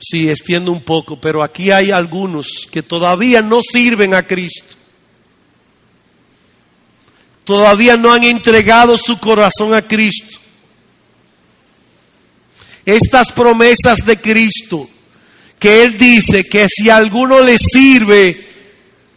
si 0.00 0.28
extiendo 0.28 0.72
un 0.72 0.82
poco, 0.82 1.20
pero 1.20 1.42
aquí 1.42 1.70
hay 1.70 1.90
algunos 1.90 2.66
que 2.70 2.82
todavía 2.82 3.42
no 3.42 3.60
sirven 3.62 4.14
a 4.14 4.26
Cristo. 4.26 4.74
Todavía 7.44 7.96
no 7.96 8.12
han 8.12 8.24
entregado 8.24 8.96
su 8.96 9.18
corazón 9.18 9.74
a 9.74 9.82
Cristo. 9.82 10.39
Estas 12.84 13.32
promesas 13.32 14.04
de 14.04 14.16
Cristo, 14.18 14.88
que 15.58 15.84
Él 15.84 15.98
dice 15.98 16.44
que 16.44 16.66
si 16.68 16.88
alguno 16.88 17.40
le 17.40 17.58
sirve, 17.58 18.48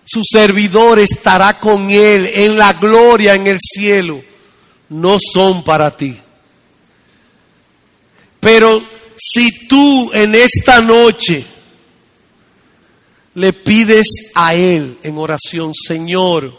su 0.06 0.22
servidor 0.24 1.00
estará 1.00 1.60
con 1.60 1.90
Él 1.90 2.30
en 2.34 2.58
la 2.58 2.74
gloria 2.74 3.36
en 3.36 3.48
el 3.48 3.58
cielo, 3.60 4.22
no 4.90 5.18
son 5.20 5.64
para 5.64 5.96
ti. 5.96 6.20
Pero 8.40 8.84
si 9.16 9.68
tú 9.68 10.12
en 10.14 10.36
esta 10.36 10.82
noche 10.82 11.46
le 13.36 13.54
pides 13.54 14.08
a 14.36 14.54
Él 14.54 14.98
en 15.02 15.18
oración, 15.18 15.72
Señor, 15.74 16.54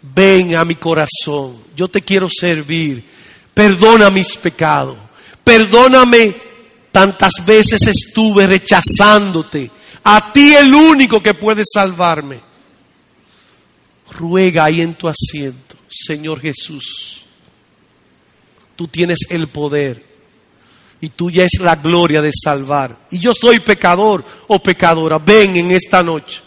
ven 0.00 0.54
a 0.54 0.64
mi 0.64 0.76
corazón, 0.76 1.56
yo 1.76 1.88
te 1.88 2.00
quiero 2.00 2.28
servir, 2.30 3.04
perdona 3.52 4.08
mis 4.08 4.36
pecados, 4.36 4.96
perdóname 5.44 6.34
tantas 6.90 7.32
veces 7.44 7.86
estuve 7.86 8.46
rechazándote, 8.46 9.70
a 10.04 10.32
ti 10.32 10.54
el 10.54 10.74
único 10.74 11.22
que 11.22 11.34
puede 11.34 11.62
salvarme. 11.64 12.40
Ruega 14.10 14.64
ahí 14.64 14.82
en 14.82 14.94
tu 14.94 15.08
asiento, 15.08 15.76
Señor 15.88 16.40
Jesús, 16.40 17.24
tú 18.76 18.88
tienes 18.88 19.20
el 19.30 19.48
poder 19.48 20.12
y 21.02 21.08
tuya 21.08 21.44
es 21.44 21.60
la 21.60 21.74
gloria 21.74 22.22
de 22.22 22.30
salvar. 22.32 22.96
Y 23.10 23.18
yo 23.18 23.32
soy 23.34 23.58
pecador 23.58 24.24
o 24.46 24.62
pecadora. 24.62 25.18
Ven 25.18 25.56
en 25.56 25.72
esta 25.72 26.00
noche 26.00 26.40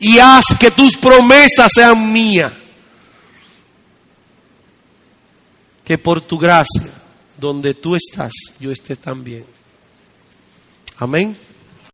y 0.00 0.18
haz 0.18 0.46
que 0.58 0.72
tus 0.72 0.96
promesas 0.96 1.70
sean 1.72 2.12
mías. 2.12 2.52
Que 5.84 5.96
por 5.96 6.20
tu 6.20 6.36
gracia, 6.36 6.90
donde 7.38 7.74
tú 7.74 7.94
estás, 7.96 8.32
yo 8.60 8.70
esté 8.70 8.96
también. 8.96 9.44
Amén. 10.98 11.36